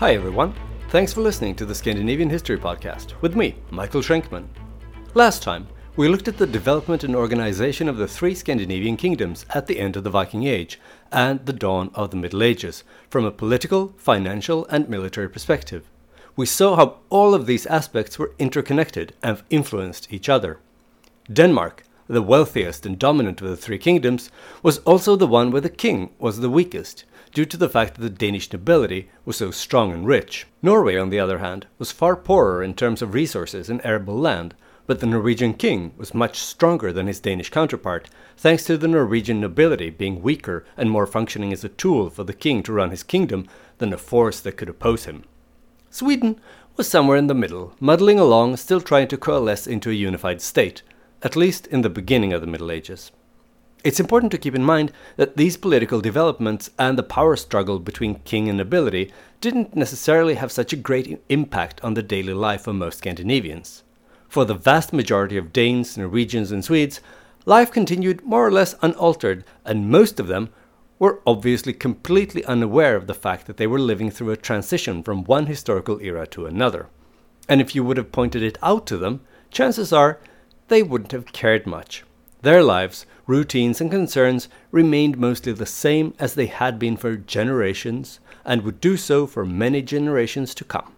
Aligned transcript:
Hi 0.00 0.14
everyone. 0.14 0.54
Thanks 0.88 1.12
for 1.12 1.20
listening 1.20 1.54
to 1.56 1.66
the 1.66 1.74
Scandinavian 1.74 2.30
History 2.30 2.56
Podcast 2.56 3.12
with 3.20 3.36
me, 3.36 3.56
Michael 3.70 4.00
Schrenkman. 4.00 4.46
Last 5.12 5.42
time, 5.42 5.68
we 5.94 6.08
looked 6.08 6.26
at 6.26 6.38
the 6.38 6.46
development 6.46 7.04
and 7.04 7.14
organization 7.14 7.86
of 7.86 7.98
the 7.98 8.08
three 8.08 8.34
Scandinavian 8.34 8.96
kingdoms 8.96 9.44
at 9.50 9.66
the 9.66 9.78
end 9.78 9.96
of 9.96 10.04
the 10.04 10.08
Viking 10.08 10.44
Age 10.44 10.80
and 11.12 11.44
the 11.44 11.52
dawn 11.52 11.90
of 11.94 12.10
the 12.10 12.16
Middle 12.16 12.42
Ages 12.42 12.82
from 13.10 13.26
a 13.26 13.30
political, 13.30 13.92
financial, 13.98 14.64
and 14.68 14.88
military 14.88 15.28
perspective. 15.28 15.84
We 16.34 16.46
saw 16.46 16.76
how 16.76 17.00
all 17.10 17.34
of 17.34 17.44
these 17.44 17.66
aspects 17.66 18.18
were 18.18 18.32
interconnected 18.38 19.12
and 19.22 19.42
influenced 19.50 20.10
each 20.10 20.30
other. 20.30 20.60
Denmark, 21.30 21.84
the 22.06 22.22
wealthiest 22.22 22.86
and 22.86 22.98
dominant 22.98 23.42
of 23.42 23.48
the 23.48 23.56
three 23.58 23.76
kingdoms, 23.76 24.30
was 24.62 24.78
also 24.78 25.14
the 25.14 25.26
one 25.26 25.50
where 25.50 25.60
the 25.60 25.68
king 25.68 26.08
was 26.18 26.40
the 26.40 26.48
weakest, 26.48 27.04
due 27.32 27.44
to 27.44 27.56
the 27.56 27.68
fact 27.68 27.94
that 27.94 28.02
the 28.02 28.10
Danish 28.10 28.52
nobility 28.52 29.08
was 29.24 29.36
so 29.36 29.50
strong 29.50 29.92
and 29.92 30.06
rich. 30.06 30.46
Norway, 30.62 30.96
on 30.96 31.10
the 31.10 31.20
other 31.20 31.38
hand, 31.38 31.66
was 31.78 31.92
far 31.92 32.16
poorer 32.16 32.62
in 32.62 32.74
terms 32.74 33.02
of 33.02 33.14
resources 33.14 33.70
and 33.70 33.80
arable 33.84 34.18
land, 34.18 34.54
but 34.86 35.00
the 35.00 35.06
Norwegian 35.06 35.54
king 35.54 35.92
was 35.96 36.14
much 36.14 36.38
stronger 36.40 36.92
than 36.92 37.06
his 37.06 37.20
Danish 37.20 37.50
counterpart, 37.50 38.10
thanks 38.36 38.64
to 38.64 38.76
the 38.76 38.88
Norwegian 38.88 39.40
nobility 39.40 39.88
being 39.90 40.20
weaker 40.20 40.64
and 40.76 40.90
more 40.90 41.06
functioning 41.06 41.52
as 41.52 41.62
a 41.62 41.68
tool 41.68 42.10
for 42.10 42.24
the 42.24 42.32
king 42.32 42.62
to 42.64 42.72
run 42.72 42.90
his 42.90 43.04
kingdom 43.04 43.46
than 43.78 43.92
a 43.92 43.98
force 43.98 44.40
that 44.40 44.56
could 44.56 44.68
oppose 44.68 45.04
him. 45.04 45.24
Sweden 45.90 46.40
was 46.76 46.88
somewhere 46.88 47.16
in 47.16 47.28
the 47.28 47.34
middle, 47.34 47.74
muddling 47.78 48.18
along, 48.18 48.56
still 48.56 48.80
trying 48.80 49.06
to 49.08 49.16
coalesce 49.16 49.66
into 49.66 49.90
a 49.90 49.94
unified 49.94 50.40
state, 50.40 50.82
at 51.22 51.36
least 51.36 51.66
in 51.68 51.82
the 51.82 51.90
beginning 51.90 52.32
of 52.32 52.40
the 52.40 52.46
Middle 52.46 52.72
Ages. 52.72 53.12
It's 53.82 54.00
important 54.00 54.30
to 54.32 54.38
keep 54.38 54.54
in 54.54 54.62
mind 54.62 54.92
that 55.16 55.38
these 55.38 55.56
political 55.56 56.02
developments 56.02 56.70
and 56.78 56.98
the 56.98 57.02
power 57.02 57.34
struggle 57.34 57.78
between 57.78 58.16
king 58.20 58.46
and 58.48 58.58
nobility 58.58 59.10
didn't 59.40 59.74
necessarily 59.74 60.34
have 60.34 60.52
such 60.52 60.74
a 60.74 60.76
great 60.76 61.22
impact 61.30 61.80
on 61.82 61.94
the 61.94 62.02
daily 62.02 62.34
life 62.34 62.66
of 62.66 62.74
most 62.74 62.98
Scandinavians. 62.98 63.82
For 64.28 64.44
the 64.44 64.54
vast 64.54 64.92
majority 64.92 65.38
of 65.38 65.52
Danes, 65.52 65.96
Norwegians, 65.96 66.52
and 66.52 66.62
Swedes, 66.62 67.00
life 67.46 67.72
continued 67.72 68.22
more 68.22 68.46
or 68.46 68.52
less 68.52 68.74
unaltered, 68.82 69.44
and 69.64 69.90
most 69.90 70.20
of 70.20 70.26
them 70.26 70.50
were 70.98 71.22
obviously 71.26 71.72
completely 71.72 72.44
unaware 72.44 72.96
of 72.96 73.06
the 73.06 73.14
fact 73.14 73.46
that 73.46 73.56
they 73.56 73.66
were 73.66 73.80
living 73.80 74.10
through 74.10 74.30
a 74.30 74.36
transition 74.36 75.02
from 75.02 75.24
one 75.24 75.46
historical 75.46 75.98
era 76.02 76.26
to 76.26 76.44
another. 76.44 76.90
And 77.48 77.62
if 77.62 77.74
you 77.74 77.82
would 77.82 77.96
have 77.96 78.12
pointed 78.12 78.42
it 78.42 78.58
out 78.62 78.86
to 78.88 78.98
them, 78.98 79.22
chances 79.50 79.90
are 79.90 80.20
they 80.68 80.82
wouldn't 80.82 81.12
have 81.12 81.32
cared 81.32 81.66
much. 81.66 82.04
Their 82.42 82.62
lives, 82.62 83.06
routines, 83.30 83.80
and 83.80 83.90
concerns 83.90 84.48
remained 84.72 85.16
mostly 85.16 85.52
the 85.52 85.64
same 85.64 86.12
as 86.18 86.34
they 86.34 86.46
had 86.46 86.78
been 86.78 86.96
for 86.96 87.16
generations 87.16 88.20
and 88.44 88.62
would 88.62 88.80
do 88.80 88.96
so 88.96 89.26
for 89.26 89.46
many 89.46 89.80
generations 89.80 90.54
to 90.54 90.64
come. 90.64 90.92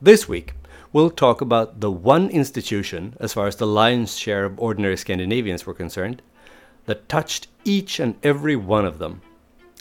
This 0.00 0.28
week, 0.28 0.54
we'll 0.92 1.10
talk 1.10 1.40
about 1.40 1.80
the 1.80 1.90
one 1.90 2.28
institution, 2.30 3.16
as 3.20 3.32
far 3.32 3.46
as 3.46 3.56
the 3.56 3.66
lion's 3.66 4.18
share 4.18 4.44
of 4.44 4.58
ordinary 4.58 4.96
Scandinavians 4.96 5.64
were 5.64 5.72
concerned, 5.72 6.20
that 6.86 7.08
touched 7.08 7.46
each 7.64 8.00
and 8.00 8.16
every 8.24 8.56
one 8.56 8.84
of 8.84 8.98
them. 8.98 9.22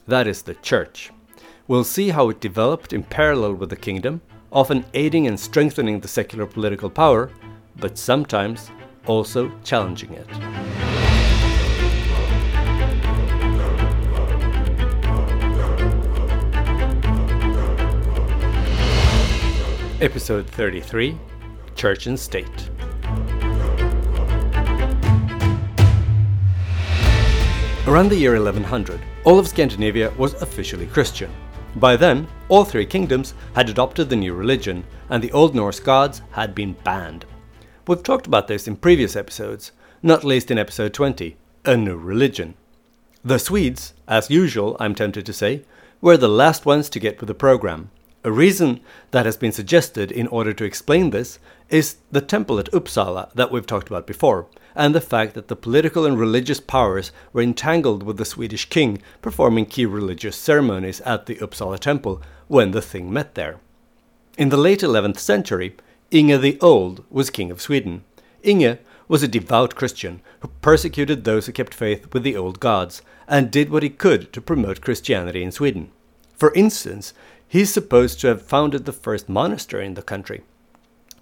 That 0.08 0.28
is 0.28 0.44
the 0.44 0.54
church. 0.54 1.10
We'll 1.68 1.84
see 1.84 2.10
how 2.10 2.30
it 2.30 2.40
developed 2.40 2.94
in 2.94 3.04
parallel 3.04 3.56
with 3.56 3.72
the 3.72 3.76
kingdom, 3.76 4.22
often 4.52 4.86
aiding 4.94 5.26
and 5.26 5.40
strengthening 5.40 6.00
the 6.00 6.08
secular 6.08 6.46
political 6.46 6.92
power, 6.92 7.32
but 7.78 7.98
sometimes 7.98 8.70
also 9.08 9.52
challenging 9.64 10.14
it. 10.14 11.01
Episode 20.02 20.48
33 20.48 21.16
Church 21.76 22.08
and 22.08 22.20
State. 22.20 22.48
Around 27.86 28.10
the 28.10 28.18
year 28.18 28.34
1100, 28.34 29.00
all 29.26 29.38
of 29.38 29.48
Scandinavia 29.48 30.10
was 30.18 30.34
officially 30.42 30.88
Christian. 30.88 31.32
By 31.76 31.98
then, 31.98 32.28
all 32.50 32.66
three 32.66 32.88
kingdoms 32.88 33.36
had 33.54 33.70
adopted 33.70 34.10
the 34.10 34.16
new 34.16 34.34
religion, 34.34 34.86
and 35.08 35.24
the 35.24 35.32
Old 35.34 35.54
Norse 35.54 35.80
gods 35.80 36.24
had 36.32 36.56
been 36.56 36.74
banned. 36.84 37.28
We've 37.86 38.02
talked 38.02 38.26
about 38.26 38.48
this 38.48 38.68
in 38.68 38.78
previous 38.78 39.16
episodes, 39.16 39.72
not 40.02 40.24
least 40.24 40.50
in 40.50 40.58
episode 40.58 40.96
20 40.96 41.38
A 41.66 41.78
New 41.78 41.96
Religion. 41.96 42.56
The 43.24 43.38
Swedes, 43.38 43.94
as 44.08 44.32
usual, 44.32 44.78
I'm 44.80 44.96
tempted 44.96 45.28
to 45.28 45.34
say, 45.34 45.62
were 46.02 46.18
the 46.18 46.28
last 46.28 46.66
ones 46.66 46.90
to 46.90 47.00
get 47.00 47.20
with 47.20 47.28
the 47.28 47.36
program, 47.36 47.92
a 48.24 48.32
reason 48.32 48.80
that 49.12 49.26
has 49.26 49.38
been 49.38 49.52
suggested 49.52 50.12
in 50.12 50.28
order 50.28 50.54
to 50.54 50.64
explain 50.64 51.10
this 51.10 51.40
is 51.70 51.98
the 52.12 52.22
temple 52.22 52.60
at 52.60 52.72
Uppsala 52.72 53.32
that 53.34 53.52
we've 53.52 53.66
talked 53.66 53.88
about 53.88 54.06
before, 54.06 54.48
and 54.76 54.94
the 54.94 55.02
fact 55.02 55.34
that 55.34 55.48
the 55.48 55.56
political 55.56 56.06
and 56.06 56.20
religious 56.20 56.60
powers 56.60 57.12
were 57.34 57.42
entangled 57.42 58.04
with 58.04 58.18
the 58.18 58.26
Swedish 58.26 58.66
king 58.70 59.02
performing 59.22 59.66
key 59.66 59.86
religious 59.86 60.36
ceremonies 60.36 61.02
at 61.02 61.26
the 61.26 61.36
Uppsala 61.36 61.80
temple 61.80 62.22
when 62.48 62.72
the 62.72 62.82
thing 62.82 63.12
met 63.12 63.36
there. 63.36 63.60
In 64.38 64.50
the 64.50 64.58
late 64.58 64.82
11th 64.82 65.20
century, 65.20 65.76
Inge 66.12 66.40
the 66.42 66.60
Old 66.62 67.04
was 67.10 67.30
king 67.30 67.52
of 67.52 67.62
Sweden. 67.62 68.04
Inge 68.44 68.78
was 69.08 69.24
a 69.24 69.28
devout 69.28 69.76
Christian 69.76 70.22
who 70.42 70.50
persecuted 70.62 71.24
those 71.24 71.46
who 71.46 71.52
kept 71.52 71.74
faith 71.74 72.14
with 72.14 72.24
the 72.24 72.36
old 72.36 72.60
gods 72.60 73.02
and 73.28 73.52
did 73.52 73.70
what 73.70 73.84
he 73.84 73.90
could 73.90 74.32
to 74.34 74.42
promote 74.42 74.82
Christianity 74.82 75.44
in 75.44 75.52
Sweden. 75.52 75.92
For 76.42 76.54
instance, 76.54 77.14
He's 77.52 77.70
supposed 77.70 78.22
to 78.22 78.28
have 78.28 78.42
founded 78.42 78.86
the 78.86 78.94
first 78.94 79.28
monastery 79.28 79.86
in 79.86 79.96
the 79.96 80.02
country. 80.02 80.44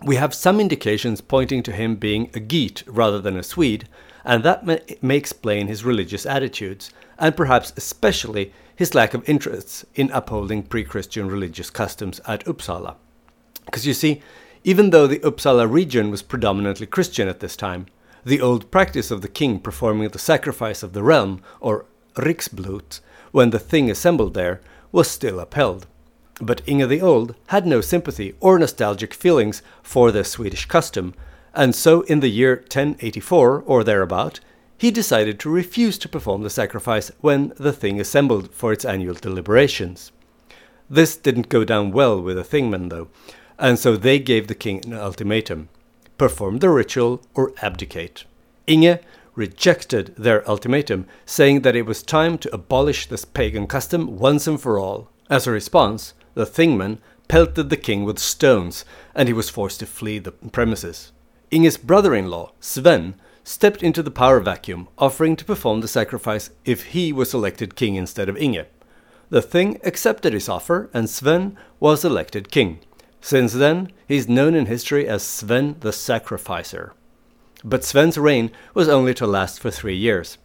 We 0.06 0.18
have 0.18 0.36
some 0.36 0.60
indications 0.60 1.22
pointing 1.22 1.64
to 1.64 1.72
him 1.72 1.96
being 1.96 2.30
a 2.36 2.40
Geat 2.40 2.84
rather 2.86 3.20
than 3.20 3.36
a 3.36 3.42
Swede, 3.42 3.90
and 4.24 4.44
that 4.44 4.64
may, 4.64 5.16
explain 5.16 5.66
his 5.66 5.84
religious 5.84 6.28
attitudes, 6.28 6.92
and 7.18 7.36
perhaps 7.36 7.74
especially 7.76 8.54
his 8.76 8.94
lack 8.94 9.16
of 9.16 9.28
interest 9.28 9.86
in 9.96 10.12
upholding 10.12 10.62
pre 10.62 10.84
Christian 10.84 11.30
religious 11.30 11.72
customs 11.72 12.22
at 12.28 12.46
Uppsala. 12.46 12.98
Because 13.66 13.88
you 13.88 13.96
see, 13.96 14.22
even 14.64 14.92
though 14.92 15.08
the 15.08 15.18
Uppsala 15.22 15.68
region 15.68 16.12
was 16.12 16.22
predominantly 16.22 16.86
Christian 16.86 17.28
at 17.28 17.40
this 17.40 17.56
time, 17.56 17.88
the 18.24 18.40
old 18.40 18.70
practice 18.70 19.10
of 19.10 19.24
the 19.24 19.28
king 19.28 19.60
performing 19.60 20.08
the 20.10 20.20
sacrifice 20.20 20.84
of 20.84 20.94
the 20.94 21.02
realm, 21.02 21.42
or 21.60 21.88
riksblot, 22.18 23.00
when 23.32 23.50
the 23.50 23.58
thing 23.58 23.90
assembled 23.90 24.36
there, 24.36 24.62
was 24.92 25.10
still 25.10 25.40
upheld. 25.40 25.88
But 26.42 26.62
Inge 26.66 26.88
the 26.88 27.02
Old 27.02 27.36
had 27.48 27.66
no 27.66 27.82
sympathy 27.82 28.36
or 28.40 28.58
nostalgic 28.58 29.14
feelings 29.14 29.62
for 29.84 30.12
the 30.12 30.24
Swedish 30.24 30.66
custom, 30.66 31.14
and 31.54 31.76
so 31.76 32.02
in 32.02 32.20
the 32.20 32.30
year 32.30 32.56
1084 32.56 33.64
or 33.66 33.84
thereabout, 33.84 34.40
he 34.78 34.92
decided 34.92 35.40
to 35.40 35.50
refuse 35.50 35.98
to 35.98 36.08
perform 36.08 36.44
the 36.44 36.50
sacrifice 36.50 37.12
when 37.20 37.52
the 37.58 37.74
thing 37.74 38.00
assembled 38.00 38.54
for 38.54 38.72
its 38.72 38.86
annual 38.86 39.16
deliberations. 39.16 40.12
This 40.90 41.18
didn't 41.18 41.50
go 41.50 41.66
down 41.66 41.92
well 41.92 42.22
with 42.22 42.38
the 42.38 42.44
Thingmen, 42.44 42.90
though, 42.90 43.10
and 43.58 43.78
so 43.78 43.98
they 43.98 44.20
gave 44.20 44.48
the 44.48 44.56
king 44.56 44.86
an 44.86 44.94
ultimatum 44.94 45.70
perform 46.20 46.60
the 46.60 46.70
ritual 46.70 47.22
or 47.34 47.54
abdicate. 47.64 48.26
Inge 48.68 49.00
rejected 49.34 50.14
their 50.18 50.48
ultimatum, 50.48 51.08
saying 51.26 51.62
that 51.62 51.76
it 51.76 51.86
was 51.86 52.04
time 52.04 52.38
to 52.38 52.54
abolish 52.54 53.08
this 53.08 53.26
pagan 53.26 53.66
custom 53.66 54.20
once 54.20 54.46
and 54.46 54.62
for 54.62 54.78
all. 54.78 55.10
As 55.30 55.48
a 55.48 55.52
response, 55.52 56.14
the 56.40 56.46
Thingmen 56.46 57.00
pelted 57.28 57.70
the 57.70 57.76
king 57.76 58.06
with 58.06 58.18
stones, 58.18 58.86
and 59.14 59.28
he 59.28 59.34
was 59.34 59.50
forced 59.50 59.82
to 59.82 59.86
flee 59.86 60.20
the 60.20 60.32
premises. 60.32 61.12
Inge's 61.52 61.76
brother 61.76 62.16
in 62.16 62.30
law, 62.30 62.54
Sven, 62.62 63.16
stepped 63.44 63.84
into 63.84 64.02
the 64.02 64.10
power 64.10 64.40
vacuum, 64.40 64.88
offering 64.98 65.36
to 65.36 65.44
perform 65.44 65.82
the 65.82 65.88
sacrifice 65.90 66.50
if 66.64 66.94
he 66.94 67.12
was 67.12 67.34
elected 67.34 67.76
king 67.76 67.96
instead 67.96 68.30
of 68.30 68.38
Inge. 68.38 68.66
The 69.30 69.42
Thing 69.42 69.82
accepted 69.84 70.32
his 70.32 70.48
offer, 70.48 70.90
and 70.94 71.10
Sven 71.10 71.58
was 71.82 72.06
elected 72.06 72.52
king. 72.52 72.80
Since 73.20 73.52
then, 73.52 73.92
he 74.08 74.16
is 74.16 74.30
known 74.30 74.56
in 74.56 74.68
history 74.68 75.10
as 75.10 75.24
Sven 75.24 75.76
the 75.82 75.92
Sacrificer. 75.92 76.94
But 77.66 77.84
Sven's 77.84 78.18
reign 78.18 78.50
was 78.74 78.88
only 78.88 79.14
to 79.16 79.28
last 79.28 79.60
for 79.60 79.72
three 79.72 79.98
years. 79.98 80.38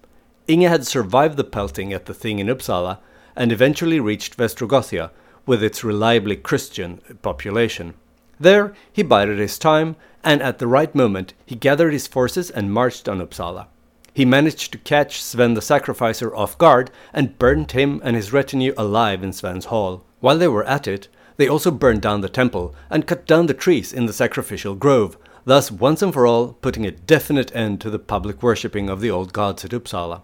Inge 0.49 0.65
had 0.65 0.89
survived 0.89 1.37
the 1.37 1.45
pelting 1.45 1.93
at 1.93 2.07
the 2.07 2.15
Thing 2.15 2.41
in 2.41 2.49
Uppsala 2.49 2.99
and 3.37 3.53
eventually 3.53 4.01
reached 4.01 4.37
Vestrogothia, 4.37 5.13
with 5.47 5.63
its 5.63 5.85
reliably 5.85 6.37
Christian 6.37 7.01
population. 7.23 7.95
There 8.41 8.75
he 8.93 9.03
bided 9.03 9.39
his 9.39 9.59
time, 9.59 9.97
and 10.23 10.43
at 10.43 10.59
the 10.59 10.67
right 10.67 10.95
moment 10.95 11.35
he 11.45 11.55
gathered 11.55 11.93
his 11.93 12.07
forces 12.07 12.51
and 12.51 12.73
marched 12.73 13.09
on 13.09 13.21
Uppsala. 13.21 13.67
He 14.13 14.25
managed 14.25 14.71
to 14.73 14.79
catch 14.79 15.23
Sven 15.23 15.55
the 15.55 15.61
Sacrificer 15.61 16.35
off 16.35 16.57
guard 16.57 16.91
and 17.13 17.39
burned 17.39 17.73
him 17.73 18.01
and 18.05 18.15
his 18.15 18.33
retinue 18.33 18.73
alive 18.77 19.25
in 19.25 19.33
Sven's 19.33 19.67
hall. 19.67 20.05
While 20.21 20.39
they 20.39 20.49
were 20.49 20.65
at 20.65 20.87
it, 20.87 21.09
they 21.37 21.49
also 21.49 21.73
burned 21.73 22.03
down 22.03 22.21
the 22.21 22.29
temple 22.29 22.75
and 22.91 23.09
cut 23.09 23.27
down 23.27 23.47
the 23.47 23.55
trees 23.55 23.93
in 23.93 24.07
the 24.07 24.13
sacrificial 24.13 24.77
grove, 24.77 25.19
thus 25.45 25.71
once 25.71 26.01
and 26.01 26.13
for 26.13 26.29
all 26.29 26.53
putting 26.53 26.87
a 26.87 26.93
definite 26.93 27.55
end 27.57 27.81
to 27.81 27.91
the 27.91 27.99
public 27.99 28.41
worshipping 28.41 28.89
of 28.89 29.01
the 29.01 29.11
old 29.11 29.33
gods 29.33 29.65
at 29.65 29.73
Uppsala. 29.73 30.23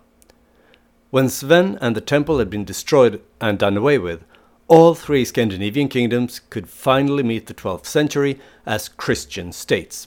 When 1.11 1.29
Sven 1.29 1.77
and 1.81 1.97
the 1.97 2.01
temple 2.01 2.39
had 2.39 2.49
been 2.49 2.65
destroyed 2.65 3.21
and 3.41 3.59
done 3.59 3.77
away 3.77 3.99
with, 3.99 4.25
all 4.71 4.95
three 4.95 5.25
Scandinavian 5.25 5.89
kingdoms 5.89 6.41
could 6.49 6.69
finally 6.69 7.25
meet 7.25 7.47
the 7.47 7.55
12th 7.55 7.87
century 7.87 8.39
as 8.65 8.89
Christian 8.89 9.51
states. 9.51 10.07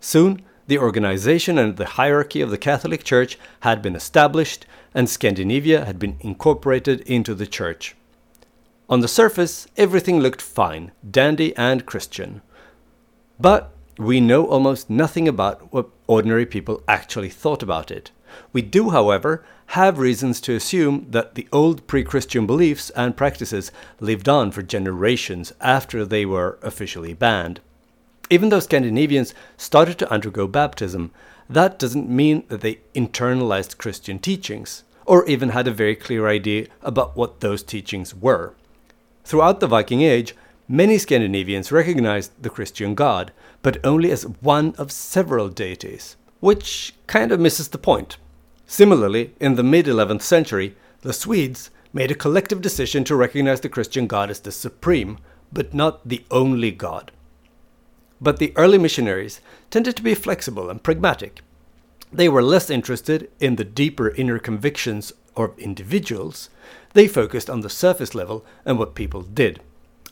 Soon, 0.00 0.42
the 0.66 0.76
organization 0.76 1.56
and 1.56 1.76
the 1.76 1.86
hierarchy 1.86 2.40
of 2.40 2.50
the 2.50 2.58
Catholic 2.58 3.04
Church 3.04 3.38
had 3.60 3.80
been 3.80 3.94
established, 3.94 4.66
and 4.92 5.08
Scandinavia 5.08 5.84
had 5.84 6.00
been 6.00 6.16
incorporated 6.18 7.02
into 7.02 7.32
the 7.32 7.46
Church. 7.46 7.94
On 8.88 8.98
the 8.98 9.06
surface, 9.06 9.68
everything 9.76 10.18
looked 10.18 10.42
fine, 10.42 10.90
dandy, 11.08 11.56
and 11.56 11.86
Christian. 11.86 12.42
But 13.38 13.72
we 13.98 14.20
know 14.20 14.46
almost 14.46 14.90
nothing 14.90 15.28
about 15.28 15.72
what 15.72 15.90
ordinary 16.08 16.44
people 16.44 16.82
actually 16.88 17.30
thought 17.30 17.62
about 17.62 17.92
it. 17.92 18.10
We 18.52 18.62
do, 18.62 18.90
however, 18.90 19.44
have 19.66 19.98
reasons 19.98 20.40
to 20.42 20.54
assume 20.54 21.06
that 21.10 21.34
the 21.34 21.48
old 21.52 21.86
pre 21.86 22.04
Christian 22.04 22.46
beliefs 22.46 22.90
and 22.90 23.16
practices 23.16 23.72
lived 24.00 24.28
on 24.28 24.50
for 24.50 24.62
generations 24.62 25.52
after 25.60 26.04
they 26.04 26.26
were 26.26 26.58
officially 26.62 27.14
banned. 27.14 27.60
Even 28.30 28.48
though 28.48 28.60
Scandinavians 28.60 29.34
started 29.56 29.98
to 29.98 30.10
undergo 30.10 30.46
baptism, 30.46 31.10
that 31.48 31.78
doesn't 31.78 32.08
mean 32.08 32.44
that 32.48 32.62
they 32.62 32.80
internalized 32.94 33.78
Christian 33.78 34.18
teachings, 34.18 34.84
or 35.04 35.26
even 35.26 35.50
had 35.50 35.68
a 35.68 35.72
very 35.72 35.96
clear 35.96 36.26
idea 36.28 36.66
about 36.82 37.16
what 37.16 37.40
those 37.40 37.62
teachings 37.62 38.14
were. 38.14 38.54
Throughout 39.24 39.60
the 39.60 39.66
Viking 39.66 40.02
Age, 40.02 40.34
many 40.68 40.98
Scandinavians 40.98 41.72
recognized 41.72 42.32
the 42.42 42.50
Christian 42.50 42.94
God, 42.94 43.32
but 43.62 43.84
only 43.84 44.10
as 44.10 44.26
one 44.26 44.74
of 44.78 44.90
several 44.90 45.48
deities, 45.48 46.16
which 46.40 46.94
kind 47.06 47.32
of 47.32 47.40
misses 47.40 47.68
the 47.68 47.78
point. 47.78 48.16
Similarly, 48.72 49.34
in 49.38 49.56
the 49.56 49.62
mid 49.62 49.84
11th 49.84 50.22
century, 50.22 50.74
the 51.02 51.12
Swedes 51.12 51.68
made 51.92 52.10
a 52.10 52.14
collective 52.14 52.62
decision 52.62 53.04
to 53.04 53.14
recognize 53.14 53.60
the 53.60 53.68
Christian 53.68 54.06
God 54.06 54.30
as 54.30 54.40
the 54.40 54.50
supreme, 54.50 55.18
but 55.52 55.74
not 55.74 56.08
the 56.08 56.24
only 56.30 56.70
God. 56.70 57.12
But 58.18 58.38
the 58.38 58.54
early 58.56 58.78
missionaries 58.78 59.42
tended 59.70 59.94
to 59.96 60.02
be 60.02 60.14
flexible 60.14 60.70
and 60.70 60.82
pragmatic. 60.82 61.42
They 62.10 62.30
were 62.30 62.42
less 62.42 62.70
interested 62.70 63.30
in 63.40 63.56
the 63.56 63.64
deeper 63.64 64.08
inner 64.14 64.38
convictions 64.38 65.12
of 65.36 65.58
individuals, 65.58 66.48
they 66.94 67.06
focused 67.06 67.50
on 67.50 67.60
the 67.60 67.68
surface 67.68 68.14
level 68.14 68.42
and 68.64 68.78
what 68.78 68.94
people 68.94 69.20
did, 69.20 69.60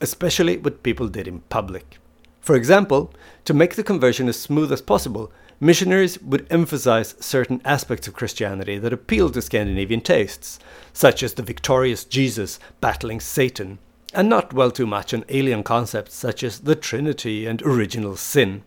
especially 0.03 0.59
what 0.59 0.83
people 0.83 1.09
did 1.09 1.27
in 1.27 1.41
public. 1.49 1.97
For 2.43 2.57
example, 2.57 3.15
to 3.47 3.55
make 3.55 3.77
the 3.77 3.83
conversion 3.83 4.29
as 4.29 4.39
smooth 4.39 4.71
as 4.71 4.83
possible, 4.83 5.33
missionaries 5.61 6.21
would 6.23 6.47
emphasize 6.51 7.15
certain 7.21 7.61
aspects 7.65 8.09
of 8.09 8.15
Christianity 8.15 8.79
that 8.79 8.93
appealed 8.93 9.35
to 9.35 9.43
Scandinavian 9.43 10.01
tastes, 10.01 10.59
such 10.93 11.23
as 11.23 11.35
the 11.35 11.43
victorious 11.43 12.05
Jesus 12.05 12.59
battling 12.81 13.21
Satan, 13.21 13.79
and 14.15 14.29
not 14.29 14.51
dwell 14.51 14.71
too 14.71 14.87
much 14.87 15.15
on 15.15 15.25
alien 15.29 15.63
concepts 15.63 16.15
such 16.15 16.43
as 16.43 16.61
the 16.61 16.75
Trinity 16.75 17.47
and 17.47 17.63
original 17.63 18.17
sin. 18.17 18.63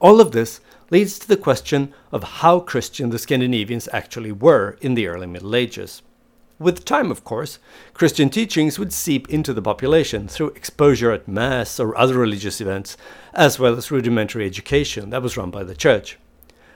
All 0.00 0.20
of 0.20 0.32
this 0.32 0.60
leads 0.90 1.18
to 1.18 1.28
the 1.28 1.36
question 1.36 1.92
of 2.10 2.22
how 2.22 2.60
Christian 2.60 3.10
the 3.10 3.18
Scandinavians 3.18 3.88
actually 3.92 4.32
were 4.32 4.78
in 4.80 4.94
the 4.94 5.06
early 5.06 5.26
Middle 5.26 5.54
Ages. 5.54 6.02
With 6.60 6.84
time, 6.84 7.10
of 7.10 7.24
course, 7.24 7.58
Christian 7.94 8.28
teachings 8.28 8.78
would 8.78 8.92
seep 8.92 9.30
into 9.30 9.54
the 9.54 9.62
population 9.62 10.28
through 10.28 10.50
exposure 10.50 11.10
at 11.10 11.26
Mass 11.26 11.80
or 11.80 11.96
other 11.96 12.18
religious 12.18 12.60
events, 12.60 12.98
as 13.32 13.58
well 13.58 13.76
as 13.76 13.90
rudimentary 13.90 14.44
education 14.44 15.08
that 15.08 15.22
was 15.22 15.38
run 15.38 15.50
by 15.50 15.64
the 15.64 15.74
Church. 15.74 16.18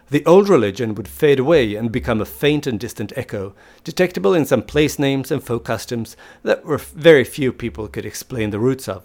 The 0.09 0.25
old 0.25 0.49
religion 0.49 0.95
would 0.95 1.07
fade 1.07 1.39
away 1.39 1.75
and 1.75 1.93
become 1.93 2.23
a 2.23 2.25
faint 2.25 2.67
and 2.67 2.81
distant 2.81 3.13
echo, 3.15 3.55
detectable 3.85 4.33
in 4.33 4.47
some 4.47 4.63
place 4.63 4.99
names 4.99 5.31
and 5.31 5.45
folk 5.45 5.67
customs 5.67 6.17
that 6.45 6.65
very 6.65 7.25
few 7.25 7.53
people 7.53 7.87
could 7.87 8.07
explain 8.07 8.49
the 8.49 8.59
roots 8.59 8.89
of. 8.89 9.05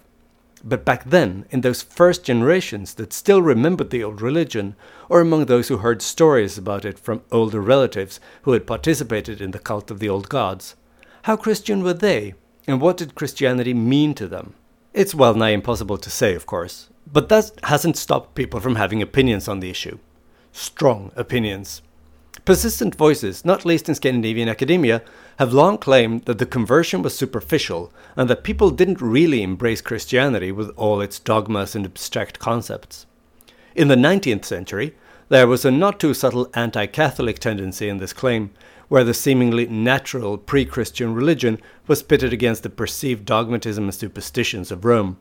But 0.62 0.84
back 0.84 1.04
then, 1.04 1.46
in 1.50 1.62
those 1.62 1.82
first 1.82 2.24
generations 2.24 2.94
that 2.94 3.12
still 3.12 3.40
remembered 3.40 3.90
the 3.90 4.04
old 4.04 4.20
religion, 4.20 4.76
or 5.08 5.20
among 5.20 5.46
those 5.46 5.68
who 5.68 5.78
heard 5.78 6.02
stories 6.02 6.58
about 6.58 6.84
it 6.84 6.98
from 6.98 7.22
older 7.32 7.60
relatives 7.60 8.20
who 8.42 8.52
had 8.52 8.66
participated 8.66 9.40
in 9.40 9.52
the 9.52 9.58
cult 9.58 9.90
of 9.90 10.00
the 10.00 10.08
old 10.08 10.28
gods, 10.28 10.76
how 11.22 11.36
Christian 11.36 11.82
were 11.82 11.94
they, 11.94 12.34
and 12.66 12.80
what 12.80 12.96
did 12.96 13.14
Christianity 13.14 13.74
mean 13.74 14.14
to 14.14 14.28
them? 14.28 14.54
It's 14.92 15.14
well 15.14 15.34
nigh 15.34 15.50
impossible 15.50 15.98
to 15.98 16.10
say, 16.10 16.34
of 16.34 16.46
course, 16.46 16.88
but 17.10 17.28
that 17.28 17.52
hasn't 17.64 17.96
stopped 17.96 18.34
people 18.34 18.60
from 18.60 18.76
having 18.76 19.00
opinions 19.00 19.48
on 19.48 19.60
the 19.60 19.70
issue. 19.70 19.98
Strong 20.52 21.12
opinions. 21.16 21.82
Persistent 22.50 22.96
voices, 22.96 23.44
not 23.44 23.64
least 23.64 23.88
in 23.88 23.94
Scandinavian 23.94 24.48
academia, 24.48 25.02
have 25.38 25.52
long 25.52 25.78
claimed 25.78 26.24
that 26.24 26.38
the 26.38 26.44
conversion 26.44 27.00
was 27.00 27.14
superficial 27.14 27.92
and 28.16 28.28
that 28.28 28.42
people 28.42 28.70
didn't 28.70 29.00
really 29.00 29.44
embrace 29.44 29.80
Christianity 29.80 30.50
with 30.50 30.70
all 30.70 31.00
its 31.00 31.20
dogmas 31.20 31.76
and 31.76 31.86
abstract 31.86 32.40
concepts. 32.40 33.06
In 33.76 33.86
the 33.86 33.94
19th 33.94 34.44
century, 34.44 34.96
there 35.28 35.46
was 35.46 35.64
a 35.64 35.70
not 35.70 36.00
too 36.00 36.12
subtle 36.12 36.50
anti 36.52 36.86
Catholic 36.86 37.38
tendency 37.38 37.88
in 37.88 37.98
this 37.98 38.12
claim, 38.12 38.50
where 38.88 39.04
the 39.04 39.14
seemingly 39.14 39.68
natural 39.68 40.36
pre 40.36 40.64
Christian 40.64 41.14
religion 41.14 41.60
was 41.86 42.02
pitted 42.02 42.32
against 42.32 42.64
the 42.64 42.68
perceived 42.68 43.24
dogmatism 43.24 43.84
and 43.84 43.94
superstitions 43.94 44.72
of 44.72 44.84
Rome. 44.84 45.18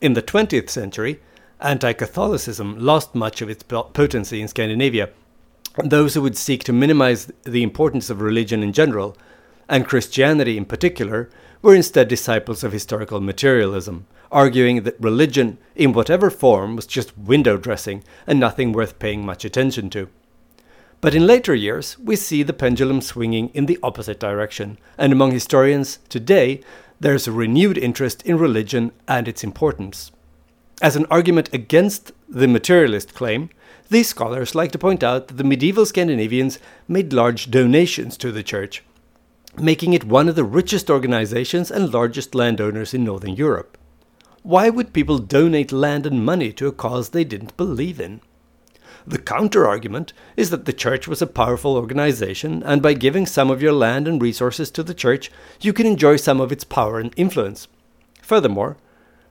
In 0.00 0.14
the 0.14 0.22
20th 0.22 0.70
century, 0.70 1.20
anti 1.60 1.92
Catholicism 1.92 2.78
lost 2.78 3.14
much 3.14 3.42
of 3.42 3.50
its 3.50 3.62
potency 3.62 4.40
in 4.40 4.48
Scandinavia, 4.48 5.04
and 5.04 5.23
those 5.82 6.14
who 6.14 6.22
would 6.22 6.36
seek 6.36 6.64
to 6.64 6.72
minimize 6.72 7.32
the 7.42 7.62
importance 7.62 8.10
of 8.10 8.20
religion 8.20 8.62
in 8.62 8.72
general 8.72 9.16
and 9.68 9.86
Christianity 9.86 10.56
in 10.56 10.64
particular, 10.64 11.30
were 11.62 11.74
instead 11.74 12.08
disciples 12.08 12.62
of 12.62 12.72
historical 12.72 13.20
materialism, 13.20 14.06
arguing 14.30 14.82
that 14.82 15.00
religion, 15.00 15.58
in 15.74 15.92
whatever 15.92 16.30
form, 16.30 16.76
was 16.76 16.86
just 16.86 17.16
window 17.16 17.56
dressing 17.56 18.04
and 18.26 18.38
nothing 18.38 18.72
worth 18.72 18.98
paying 18.98 19.24
much 19.24 19.44
attention 19.44 19.88
to. 19.90 20.08
But 21.00 21.14
in 21.14 21.26
later 21.26 21.54
years, 21.54 21.98
we 21.98 22.16
see 22.16 22.42
the 22.42 22.52
pendulum 22.52 23.00
swinging 23.00 23.48
in 23.54 23.66
the 23.66 23.78
opposite 23.82 24.20
direction, 24.20 24.78
and 24.98 25.12
among 25.12 25.32
historians 25.32 25.98
today, 26.08 26.60
there 27.00 27.14
is 27.14 27.26
a 27.26 27.32
renewed 27.32 27.78
interest 27.78 28.22
in 28.22 28.38
religion 28.38 28.92
and 29.08 29.28
its 29.28 29.44
importance. 29.44 30.12
As 30.82 30.96
an 30.96 31.06
argument 31.10 31.52
against 31.52 32.12
the 32.28 32.48
materialist 32.48 33.14
claim, 33.14 33.50
these 33.90 34.08
scholars 34.08 34.54
like 34.54 34.72
to 34.72 34.78
point 34.78 35.02
out 35.02 35.28
that 35.28 35.36
the 35.36 35.44
medieval 35.44 35.84
Scandinavians 35.86 36.58
made 36.88 37.12
large 37.12 37.50
donations 37.50 38.16
to 38.16 38.32
the 38.32 38.42
church, 38.42 38.82
making 39.58 39.92
it 39.92 40.04
one 40.04 40.28
of 40.28 40.36
the 40.36 40.44
richest 40.44 40.90
organizations 40.90 41.70
and 41.70 41.92
largest 41.92 42.34
landowners 42.34 42.94
in 42.94 43.04
Northern 43.04 43.36
Europe. 43.36 43.76
Why 44.42 44.70
would 44.70 44.92
people 44.92 45.18
donate 45.18 45.72
land 45.72 46.06
and 46.06 46.24
money 46.24 46.52
to 46.54 46.66
a 46.66 46.72
cause 46.72 47.10
they 47.10 47.24
didn't 47.24 47.56
believe 47.56 48.00
in? 48.00 48.20
The 49.06 49.18
counter 49.18 49.66
argument 49.66 50.14
is 50.34 50.48
that 50.48 50.64
the 50.64 50.72
church 50.72 51.06
was 51.06 51.20
a 51.20 51.26
powerful 51.26 51.76
organization, 51.76 52.62
and 52.62 52.80
by 52.80 52.94
giving 52.94 53.26
some 53.26 53.50
of 53.50 53.60
your 53.60 53.72
land 53.72 54.08
and 54.08 54.20
resources 54.20 54.70
to 54.72 54.82
the 54.82 54.94
church, 54.94 55.30
you 55.60 55.74
can 55.74 55.86
enjoy 55.86 56.16
some 56.16 56.40
of 56.40 56.50
its 56.50 56.64
power 56.64 56.98
and 56.98 57.12
influence. 57.16 57.68
Furthermore, 58.22 58.78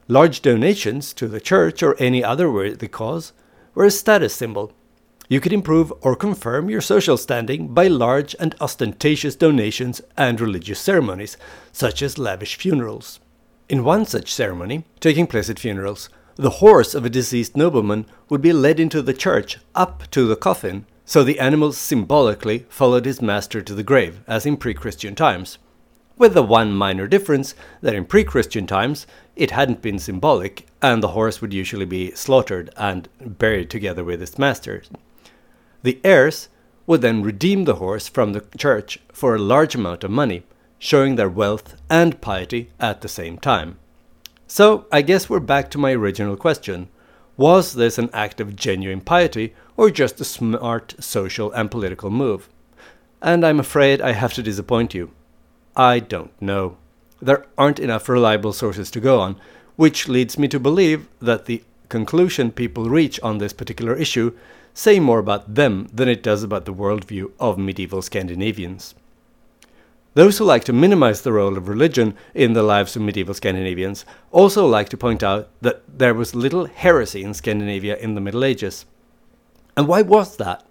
large 0.08 0.44
donations 0.44 1.12
to 1.14 1.28
the 1.28 1.42
church 1.42 1.82
or 1.82 1.96
any 1.98 2.24
other 2.24 2.52
worthy 2.52 2.88
cause 2.88 3.34
were 3.76 3.86
a 3.86 3.92
status 3.92 4.34
symbol 4.34 4.74
you 5.30 5.40
could 5.40 5.54
improve 5.54 5.94
or 6.02 6.16
confirm 6.16 6.70
your 6.70 6.82
social 6.82 7.18
standing 7.18 7.70
by 7.70 7.88
large 7.88 8.36
and 8.40 8.56
ostentatious 8.60 9.36
donations 9.36 10.02
and 10.18 10.40
religious 10.40 10.80
ceremonies, 10.80 11.38
such 11.72 12.02
as 12.02 12.18
lavish 12.18 12.56
funerals. 12.56 13.20
In 13.70 13.84
one 13.84 14.06
such 14.06 14.34
ceremony, 14.34 14.84
taking 15.00 15.26
place 15.26 15.50
at 15.50 15.60
funerals, 15.60 16.10
the 16.36 16.62
horse 16.62 16.94
of 16.94 17.06
a 17.06 17.10
deceased 17.10 17.56
nobleman 17.56 18.06
would 18.30 18.42
be 18.42 18.52
led 18.52 18.80
into 18.80 19.02
the 19.02 19.14
church 19.14 19.60
up 19.74 20.04
to 20.12 20.28
the 20.28 20.36
coffin, 20.36 20.86
so 21.06 21.24
the 21.24 21.40
animal 21.40 21.72
symbolically 21.72 22.66
followed 22.70 23.06
his 23.06 23.22
master 23.22 23.62
to 23.62 23.74
the 23.74 23.84
grave, 23.84 24.22
as 24.28 24.46
in 24.46 24.58
pre 24.58 24.74
Christian 24.74 25.16
times. 25.16 25.58
With 26.24 26.36
the 26.36 26.42
one 26.42 26.72
minor 26.72 27.06
difference 27.06 27.54
that 27.82 27.94
in 27.94 28.06
pre 28.06 28.24
Christian 28.24 28.66
times 28.66 29.06
it 29.36 29.52
hadn't 29.52 29.82
been 29.82 30.00
symbolic, 30.00 30.66
and 30.82 31.04
the 31.04 31.10
horse 31.10 31.42
would 31.42 31.54
usually 31.54 31.84
be 31.84 32.12
slaughtered 32.12 32.70
and 32.78 33.10
buried 33.20 33.70
together 33.70 34.06
with 34.06 34.22
its 34.22 34.38
master. 34.38 34.84
The 35.82 36.00
heirs 36.02 36.48
would 36.88 37.02
then 37.02 37.24
redeem 37.24 37.66
the 37.66 37.76
horse 37.76 38.08
from 38.08 38.32
the 38.32 38.46
church 38.58 39.00
for 39.12 39.36
a 39.36 39.38
large 39.38 39.76
amount 39.76 40.06
of 40.06 40.12
money, 40.12 40.44
showing 40.80 41.18
their 41.18 41.28
wealth 41.28 41.76
and 41.90 42.22
piety 42.22 42.70
at 42.80 43.02
the 43.02 43.10
same 43.10 43.38
time. 43.38 43.78
So, 44.48 44.86
I 44.94 45.02
guess 45.02 45.30
we're 45.30 45.42
back 45.42 45.70
to 45.72 45.78
my 45.78 45.92
original 45.92 46.38
question. 46.38 46.88
Was 47.36 47.74
this 47.74 47.98
an 47.98 48.10
act 48.14 48.40
of 48.40 48.56
genuine 48.56 49.02
piety 49.02 49.56
or 49.76 49.92
just 49.92 50.22
a 50.22 50.24
smart 50.24 50.96
social 51.02 51.52
and 51.52 51.70
political 51.70 52.10
move? 52.10 52.48
And 53.22 53.46
I'm 53.46 53.60
afraid 53.60 54.00
I 54.00 54.14
have 54.14 54.34
to 54.36 54.42
disappoint 54.42 54.94
you. 54.94 55.12
I 55.76 56.00
don't 56.00 56.32
know. 56.42 56.78
There 57.22 57.46
aren't 57.58 57.80
enough 57.80 58.10
reliable 58.10 58.54
sources 58.54 58.92
to 58.92 59.00
go 59.00 59.20
on, 59.20 59.38
which 59.76 60.08
leads 60.08 60.38
me 60.38 60.48
to 60.50 60.60
believe 60.60 61.08
that 61.20 61.46
the 61.46 61.64
conclusion 61.90 62.52
people 62.52 62.90
reach 62.90 63.20
on 63.22 63.38
this 63.38 63.54
particular 63.54 63.96
issue 63.96 64.36
say 64.74 65.00
more 65.00 65.20
about 65.20 65.56
them 65.56 65.88
than 65.94 66.08
it 66.10 66.24
does 66.24 66.44
about 66.44 66.66
the 66.66 66.74
worldview 66.74 67.32
of 67.40 67.58
medieval 67.58 68.02
Scandinavians. 68.02 68.96
Those 70.16 70.38
who 70.38 70.46
like 70.46 70.64
to 70.66 70.74
minimize 70.74 71.22
the 71.22 71.34
role 71.34 71.58
of 71.58 71.68
religion 71.68 72.16
in 72.36 72.54
the 72.54 72.62
lives 72.62 72.96
of 72.96 73.02
medieval 73.02 73.34
Scandinavians 73.34 74.06
also 74.32 74.66
like 74.68 74.90
to 74.90 74.98
point 74.98 75.24
out 75.24 75.50
that 75.62 75.82
there 75.88 76.14
was 76.14 76.36
little 76.36 76.66
heresy 76.66 77.24
in 77.24 77.34
Scandinavia 77.34 77.98
in 77.98 78.14
the 78.14 78.22
Middle 78.22 78.44
Ages. 78.44 78.86
And 79.76 79.88
why 79.88 80.04
was 80.04 80.38
that? 80.38 80.64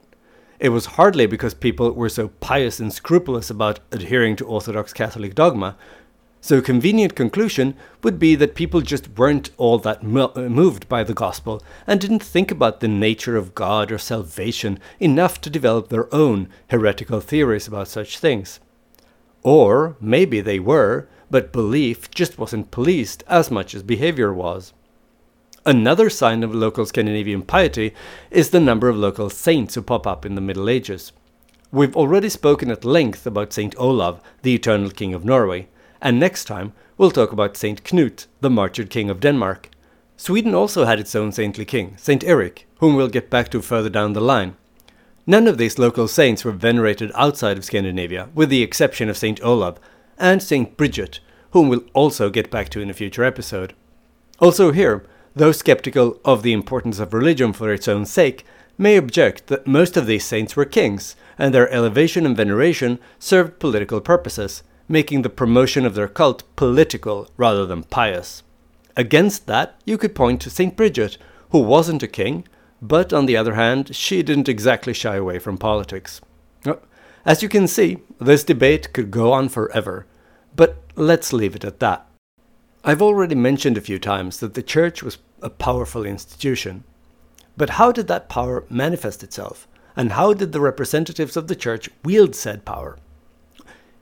It 0.63 0.69
was 0.69 0.95
hardly 0.95 1.27
because 1.27 1.55
people 1.55 1.91
were 1.91 2.09
so 2.09 2.29
pious 2.39 2.79
and 2.79 2.93
scrupulous 2.93 3.51
about 3.51 3.81
adhering 3.91 4.37
to 4.37 4.47
Orthodox 4.47 4.93
Catholic 4.93 5.35
dogma. 5.35 5.77
So, 6.41 6.59
a 6.59 6.63
convenient 6.63 7.17
conclusion 7.17 7.75
would 8.05 8.21
be 8.21 8.37
that 8.37 8.55
people 8.55 8.81
just 8.81 9.19
weren't 9.19 9.51
all 9.57 9.81
that 9.81 10.05
mo- 10.05 10.31
uh, 10.37 10.43
moved 10.43 10.89
by 10.89 11.03
the 11.03 11.15
gospel 11.15 11.65
and 11.85 12.01
didn't 12.01 12.23
think 12.23 12.53
about 12.53 12.79
the 12.79 12.87
nature 12.87 13.37
of 13.37 13.57
God 13.57 13.91
or 13.91 13.99
salvation 13.99 14.79
enough 15.01 15.41
to 15.41 15.51
develop 15.51 15.89
their 15.89 16.07
own 16.15 16.49
heretical 16.71 17.21
theories 17.21 17.67
about 17.67 17.89
such 17.89 18.21
things. 18.21 18.61
Or 19.43 19.97
maybe 20.01 20.41
they 20.41 20.61
were, 20.61 21.09
but 21.29 21.53
belief 21.53 22.09
just 22.13 22.39
wasn't 22.39 22.71
policed 22.71 23.25
as 23.27 23.51
much 23.51 23.75
as 23.75 23.83
behavior 23.83 24.33
was. 24.33 24.73
Another 25.65 26.11
sign 26.11 26.43
of 26.43 26.53
local 26.53 26.85
Scandinavian 26.87 27.43
piety 27.43 27.95
is 28.33 28.51
the 28.51 28.59
number 28.59 28.89
of 28.89 28.97
local 28.97 29.31
saints 29.31 29.77
who 29.77 29.83
pop 29.83 30.09
up 30.09 30.27
in 30.27 30.35
the 30.35 30.41
Middle 30.41 30.69
Ages. 30.69 31.13
We've 31.71 31.97
already 31.97 32.29
spoken 32.31 32.69
at 32.73 32.85
length 32.85 33.29
about 33.29 33.53
Saint 33.53 33.77
Olav, 33.79 34.21
the 34.43 34.57
eternal 34.57 34.91
king 34.91 35.15
of 35.15 35.25
Norway, 35.25 35.69
and 36.01 36.19
next 36.19 36.47
time 36.47 36.73
we'll 36.99 37.13
talk 37.13 37.31
about 37.31 37.57
Saint 37.57 37.85
Knut, 37.85 38.27
the 38.41 38.51
martyred 38.51 38.91
king 38.91 39.09
of 39.09 39.21
Denmark. 39.21 39.71
Sweden 40.17 40.53
also 40.53 40.85
had 40.85 40.99
its 40.99 41.15
own 41.15 41.31
saintly 41.31 41.65
king, 41.65 41.97
Saint 41.97 42.25
Eric, 42.25 42.67
whom 42.81 42.97
we'll 42.97 43.07
get 43.07 43.31
back 43.31 43.49
to 43.51 43.63
further 43.63 43.89
down 43.89 44.15
the 44.15 44.21
line. 44.21 44.57
None 45.29 45.47
of 45.47 45.59
these 45.59 45.79
local 45.79 46.09
saints 46.09 46.45
were 46.45 46.51
venerated 46.51 47.13
outside 47.15 47.57
of 47.57 47.65
Scandinavia, 47.65 48.31
with 48.35 48.49
the 48.49 48.63
exception 48.63 49.09
of 49.09 49.17
Saint 49.17 49.41
Olav 49.45 49.79
and 50.19 50.43
Saint 50.43 50.77
Bridget, 50.77 51.21
whom 51.53 51.69
we'll 51.69 51.85
also 51.95 52.31
get 52.31 52.51
back 52.51 52.69
to 52.71 52.81
in 52.81 52.91
a 52.91 52.95
future 52.95 53.23
episode. 53.23 53.75
Also, 54.41 54.73
here, 54.73 55.07
those 55.35 55.59
skeptical 55.59 56.21
of 56.25 56.43
the 56.43 56.53
importance 56.53 56.99
of 56.99 57.15
religion 57.15 57.53
for 57.53 57.73
its 57.73 57.89
own 57.89 58.05
sake 58.05 58.45
may 58.79 58.97
object 58.97 59.47
that 59.47 59.67
most 59.67 59.97
of 59.97 60.07
these 60.07 60.25
saints 60.25 60.57
were 60.57 60.65
kings, 60.65 61.17
and 61.39 61.55
their 61.55 61.71
elevation 61.71 62.27
and 62.27 62.37
veneration 62.37 62.99
served 63.19 63.59
political 63.59 64.01
purposes, 64.01 64.63
making 64.89 65.23
the 65.23 65.31
promotion 65.31 65.87
of 65.87 65.95
their 65.95 66.09
cult 66.09 66.43
political 66.57 67.31
rather 67.37 67.65
than 67.65 67.83
pious. 67.85 68.43
Against 68.97 69.47
that, 69.47 69.81
you 69.85 69.97
could 69.97 70.15
point 70.15 70.41
to 70.43 70.51
Saint 70.51 70.77
Bridget, 70.77 71.17
who 71.51 71.61
wasn't 71.61 72.03
a 72.03 72.09
king, 72.09 72.47
but 72.81 73.13
on 73.13 73.27
the 73.27 73.37
other 73.37 73.55
hand, 73.55 73.95
she 73.95 74.23
didn't 74.23 74.49
exactly 74.49 74.93
shy 74.93 75.17
away 75.17 75.39
from 75.39 75.57
politics. 75.57 76.21
As 77.25 77.43
you 77.43 77.49
can 77.49 77.69
see, 77.69 77.99
this 78.21 78.43
debate 78.43 78.93
could 78.93 79.11
go 79.11 79.33
on 79.33 79.49
forever, 79.49 80.07
but 80.57 80.79
let's 80.97 81.33
leave 81.33 81.55
it 81.55 81.65
at 81.65 81.79
that. 81.79 82.07
I've 82.85 83.01
already 83.01 83.37
mentioned 83.37 83.79
a 83.79 83.81
few 83.81 84.01
times 84.01 84.41
that 84.41 84.55
the 84.55 84.63
church 84.63 85.05
was 85.05 85.19
a 85.41 85.51
powerful 85.51 86.05
institution. 86.05 86.83
But 87.57 87.71
how 87.71 87.93
did 87.93 88.09
that 88.09 88.29
power 88.29 88.65
manifest 88.69 89.23
itself? 89.23 89.69
And 89.95 90.13
how 90.13 90.35
did 90.35 90.51
the 90.51 90.61
representatives 90.61 91.37
of 91.37 91.47
the 91.47 91.55
church 91.55 91.89
wield 92.05 92.35
said 92.35 92.65
power? 92.65 92.99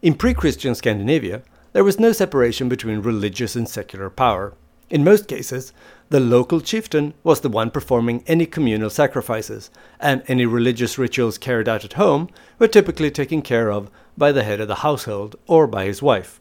In 0.00 0.14
pre 0.14 0.32
Christian 0.32 0.74
Scandinavia, 0.74 1.42
there 1.74 1.84
was 1.84 2.00
no 2.00 2.12
separation 2.12 2.70
between 2.70 3.02
religious 3.02 3.54
and 3.54 3.68
secular 3.68 4.08
power. 4.08 4.54
In 4.88 5.04
most 5.04 5.28
cases, 5.28 5.74
the 6.08 6.18
local 6.18 6.62
chieftain 6.62 7.12
was 7.22 7.42
the 7.42 7.50
one 7.50 7.70
performing 7.70 8.24
any 8.26 8.46
communal 8.46 8.88
sacrifices, 8.88 9.70
and 10.00 10.22
any 10.26 10.46
religious 10.46 10.96
rituals 10.96 11.36
carried 11.36 11.68
out 11.68 11.84
at 11.84 11.92
home 11.94 12.30
were 12.58 12.66
typically 12.66 13.10
taken 13.10 13.42
care 13.42 13.70
of 13.70 13.90
by 14.16 14.32
the 14.32 14.42
head 14.42 14.58
of 14.58 14.68
the 14.68 14.76
household 14.76 15.36
or 15.46 15.66
by 15.66 15.84
his 15.84 16.00
wife. 16.00 16.39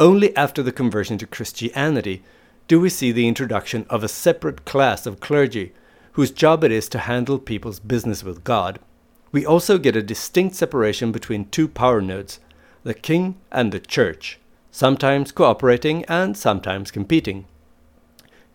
Only 0.00 0.34
after 0.34 0.62
the 0.62 0.72
conversion 0.72 1.18
to 1.18 1.26
Christianity 1.26 2.22
do 2.68 2.80
we 2.80 2.88
see 2.88 3.12
the 3.12 3.28
introduction 3.28 3.84
of 3.90 4.02
a 4.02 4.08
separate 4.08 4.64
class 4.64 5.04
of 5.04 5.20
clergy 5.20 5.74
whose 6.12 6.30
job 6.30 6.64
it 6.64 6.72
is 6.72 6.88
to 6.88 7.00
handle 7.00 7.38
people's 7.38 7.80
business 7.80 8.24
with 8.24 8.42
God. 8.42 8.78
We 9.30 9.44
also 9.44 9.76
get 9.76 9.96
a 9.96 10.02
distinct 10.02 10.54
separation 10.54 11.12
between 11.12 11.50
two 11.50 11.68
power 11.68 12.00
nodes, 12.00 12.40
the 12.82 12.94
king 12.94 13.36
and 13.52 13.72
the 13.72 13.78
church, 13.78 14.38
sometimes 14.70 15.32
cooperating 15.32 16.06
and 16.06 16.34
sometimes 16.34 16.90
competing. 16.90 17.44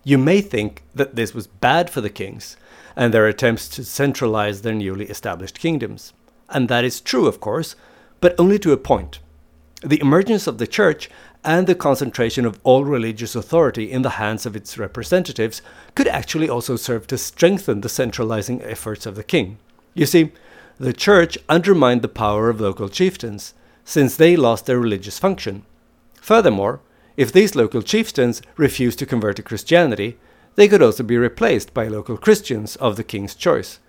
You 0.03 0.17
may 0.17 0.41
think 0.41 0.81
that 0.95 1.15
this 1.15 1.35
was 1.35 1.45
bad 1.45 1.91
for 1.91 2.01
the 2.01 2.09
kings 2.09 2.57
and 2.95 3.13
their 3.13 3.27
attempts 3.27 3.69
to 3.69 3.83
centralize 3.83 4.63
their 4.63 4.73
newly 4.73 5.05
established 5.05 5.59
kingdoms. 5.59 6.11
And 6.49 6.69
that 6.69 6.83
is 6.83 6.99
true, 6.99 7.27
of 7.27 7.39
course, 7.39 7.75
but 8.19 8.33
only 8.39 8.57
to 8.59 8.71
a 8.71 8.77
point. 8.77 9.19
The 9.83 10.01
emergence 10.01 10.47
of 10.47 10.57
the 10.57 10.65
church 10.65 11.11
and 11.45 11.67
the 11.67 11.75
concentration 11.75 12.45
of 12.45 12.59
all 12.63 12.83
religious 12.83 13.35
authority 13.35 13.91
in 13.91 14.01
the 14.01 14.17
hands 14.21 14.45
of 14.45 14.55
its 14.55 14.77
representatives 14.77 15.61
could 15.93 16.07
actually 16.07 16.49
also 16.49 16.75
serve 16.75 17.07
to 17.07 17.17
strengthen 17.17 17.81
the 17.81 17.89
centralizing 17.89 18.61
efforts 18.63 19.05
of 19.05 19.15
the 19.15 19.23
king. 19.23 19.57
You 19.93 20.05
see, 20.05 20.31
the 20.79 20.91
church 20.91 21.37
undermined 21.47 22.01
the 22.01 22.09
power 22.09 22.49
of 22.49 22.59
local 22.59 22.89
chieftains, 22.89 23.53
since 23.85 24.15
they 24.15 24.35
lost 24.35 24.65
their 24.65 24.79
religious 24.79 25.19
function. 25.19 25.63
Furthermore, 26.19 26.81
if 27.15 27.31
these 27.31 27.55
local 27.55 27.81
chieftains 27.81 28.41
refused 28.57 28.99
to 28.99 29.05
convert 29.05 29.37
to 29.37 29.43
Christianity, 29.43 30.17
they 30.55 30.67
could 30.67 30.81
also 30.81 31.03
be 31.03 31.17
replaced 31.17 31.73
by 31.73 31.87
local 31.87 32.17
Christians 32.17 32.75
of 32.77 32.95
the 32.95 33.03
king's 33.03 33.35
choice. 33.35 33.79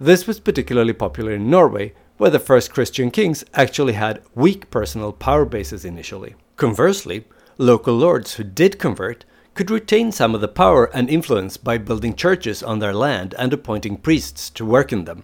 This 0.00 0.26
was 0.26 0.40
particularly 0.40 0.92
popular 0.92 1.32
in 1.32 1.48
Norway, 1.48 1.94
where 2.18 2.30
the 2.30 2.38
first 2.38 2.72
Christian 2.72 3.10
kings 3.10 3.44
actually 3.54 3.92
had 3.92 4.22
weak 4.34 4.70
personal 4.70 5.12
power 5.12 5.44
bases 5.44 5.84
initially. 5.84 6.34
Conversely, 6.58 7.24
local 7.56 7.94
lords 7.94 8.34
who 8.34 8.42
did 8.42 8.80
convert 8.80 9.24
could 9.54 9.70
retain 9.70 10.10
some 10.10 10.34
of 10.34 10.40
the 10.40 10.48
power 10.48 10.90
and 10.92 11.08
influence 11.08 11.56
by 11.56 11.78
building 11.78 12.16
churches 12.16 12.64
on 12.64 12.80
their 12.80 12.92
land 12.92 13.32
and 13.38 13.52
appointing 13.52 13.96
priests 13.96 14.50
to 14.50 14.64
work 14.66 14.92
in 14.92 15.04
them. 15.04 15.22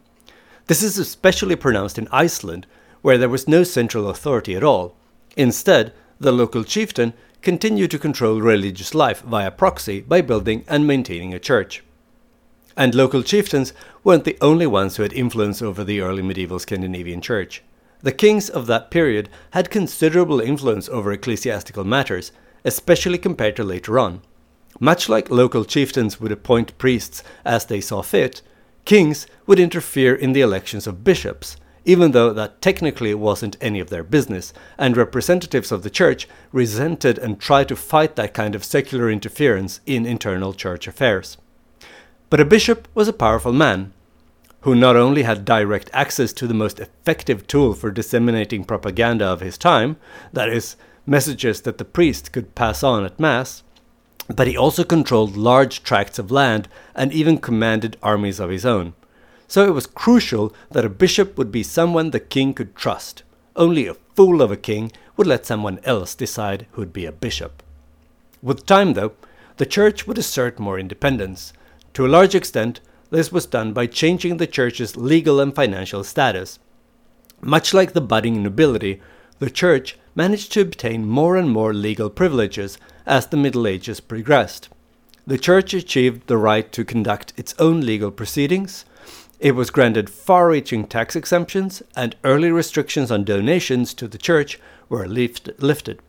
This 0.68 0.80
is 0.80 0.96
especially 0.96 1.56
pronounced 1.56 1.98
in 1.98 2.06
Iceland, 2.12 2.68
where 3.02 3.18
there 3.18 3.28
was 3.28 3.48
no 3.48 3.64
central 3.64 4.08
authority 4.08 4.54
at 4.54 4.62
all. 4.62 4.94
Instead, 5.36 5.92
the 6.20 6.30
local 6.30 6.62
chieftain 6.62 7.14
continue 7.42 7.88
to 7.88 7.98
control 7.98 8.40
religious 8.40 8.94
life 8.94 9.22
via 9.22 9.50
proxy 9.50 10.02
by 10.02 10.20
building 10.20 10.64
and 10.68 10.86
maintaining 10.86 11.34
a 11.34 11.40
church. 11.40 11.82
And 12.76 12.94
local 12.94 13.24
chieftains 13.24 13.72
weren't 14.04 14.22
the 14.22 14.38
only 14.40 14.68
ones 14.68 14.96
who 14.96 15.02
had 15.02 15.12
influence 15.12 15.60
over 15.60 15.82
the 15.82 16.00
early 16.00 16.22
medieval 16.22 16.60
Scandinavian 16.60 17.20
church. 17.20 17.60
The 18.04 18.12
kings 18.12 18.50
of 18.50 18.66
that 18.66 18.90
period 18.90 19.30
had 19.52 19.70
considerable 19.70 20.38
influence 20.38 20.90
over 20.90 21.11
ecclesiastical 21.11 21.84
matters, 21.84 22.32
especially 22.62 23.16
compared 23.16 23.56
to 23.56 23.64
later 23.64 23.99
on. 23.99 24.20
Much 24.78 25.08
like 25.08 25.30
local 25.30 25.64
chieftains 25.64 26.20
would 26.20 26.30
appoint 26.30 26.76
priests 26.76 27.23
as 27.46 27.64
they 27.64 27.80
saw 27.80 28.02
fit, 28.02 28.42
kings 28.84 29.26
would 29.46 29.58
interfere 29.58 30.14
in 30.14 30.34
the 30.34 30.42
elections 30.42 30.87
of 30.87 31.02
bishops, 31.02 31.56
even 31.87 32.11
though 32.11 32.30
that 32.34 32.61
technically 32.61 33.14
wasn't 33.14 33.56
any 33.62 33.80
of 33.80 33.88
their 33.88 34.04
business, 34.04 34.52
and 34.76 34.99
representatives 34.99 35.73
of 35.73 35.82
the 35.82 35.88
church 35.88 36.28
resented 36.52 37.16
and 37.16 37.40
tried 37.40 37.68
to 37.68 37.75
fight 37.75 38.16
that 38.16 38.34
kind 38.34 38.54
of 38.54 38.64
secular 38.64 39.11
interference 39.11 39.80
in 39.87 40.04
internal 40.04 40.52
church 40.52 40.87
affairs. 40.87 41.38
But 42.28 42.40
a 42.40 42.44
bishop 42.44 42.87
was 42.94 43.08
a 43.08 43.14
powerful 43.14 43.54
man, 43.54 43.94
who 44.64 44.75
not 44.75 44.97
only 44.97 45.23
had 45.23 45.44
direct 45.44 45.88
access 45.92 46.33
to 46.35 46.47
the 46.47 46.52
most 46.52 46.80
effective 46.80 47.47
tool 47.47 47.73
for 47.73 47.90
disseminating 47.90 48.64
propaganda 48.64 49.25
of 49.25 49.40
his 49.40 49.56
time, 49.56 49.97
that 50.33 50.49
is, 50.49 50.76
messages 51.06 51.62
that 51.62 51.78
the 51.78 51.85
priest 51.85 52.33
could 52.33 52.54
pass 52.54 52.83
on 52.83 53.04
at 53.04 53.21
Mass, 53.21 53.62
but 54.35 54.47
he 54.47 54.56
also 54.56 54.85
controlled 54.85 55.37
large 55.37 55.83
tracts 55.83 56.18
of 56.18 56.30
land 56.30 56.68
and 56.94 57.12
even 57.12 57.38
commanded 57.38 57.97
armies 58.02 58.40
of 58.40 58.50
his 58.50 58.66
own 58.66 58.94
so 59.47 59.66
it 59.66 59.71
was 59.73 59.87
crucial 59.87 60.54
that 60.71 60.85
a 60.85 60.90
bishop 60.90 61.37
would 61.38 61.52
be 61.52 61.62
someone 61.62 62.11
the 62.11 62.21
king 62.21 62.54
could 62.54 62.75
trust. 62.75 63.23
Only 63.56 63.87
a 63.87 63.94
fool 63.94 64.42
of 64.42 64.50
a 64.50 64.56
king 64.56 64.90
would 65.16 65.26
let 65.26 65.47
someone 65.47 65.80
else 65.85 66.14
decide 66.14 66.66
who'd 66.73 66.92
be 66.92 67.06
a 67.06 67.12
bishop. 67.12 67.62
With 68.42 68.66
time, 68.66 68.94
though, 68.94 69.12
the 69.56 69.66
church 69.66 70.06
would 70.06 70.18
assert 70.18 70.59
more 70.59 70.78
independence. 70.78 71.52
To 71.94 72.04
a 72.04 72.09
large 72.09 72.35
extent, 72.35 72.80
this 73.11 73.30
was 73.30 73.46
done 73.46 73.73
by 73.73 73.87
changing 73.87 74.37
the 74.37 74.46
church's 74.46 74.96
legal 74.96 75.40
and 75.40 75.54
financial 75.54 76.04
status. 76.04 76.58
Much 77.40 77.75
like 77.75 77.92
the 77.92 78.00
budding 78.00 78.42
nobility, 78.42 79.00
the 79.38 79.50
church 79.50 79.99
managed 80.14 80.52
to 80.52 80.61
obtain 80.61 81.04
more 81.04 81.37
and 81.37 81.50
more 81.50 81.75
legal 81.75 82.08
privileges 82.08 82.78
as 83.06 83.26
the 83.26 83.37
Middle 83.37 83.66
Ages 83.66 84.00
progressed. 84.00 84.68
The 85.26 85.38
church 85.38 85.75
achieved 85.75 86.26
the 86.26 86.37
right 86.37 86.70
to 86.73 86.84
conduct 86.84 87.32
its 87.37 87.54
own 87.58 87.80
legal 87.80 88.11
proceedings, 88.11 88.84
it 89.40 89.54
was 89.54 89.68
granted 89.70 90.08
far 90.08 90.49
reaching 90.49 90.87
tax 90.87 91.14
exemptions, 91.14 91.82
and 91.96 92.16
early 92.25 92.50
restrictions 92.50 93.11
on 93.11 93.25
donations 93.25 93.92
to 93.94 94.08
the 94.08 94.16
church 94.16 94.58
were 94.88 95.06
lift- 95.06 95.50
lifted. 95.58 96.00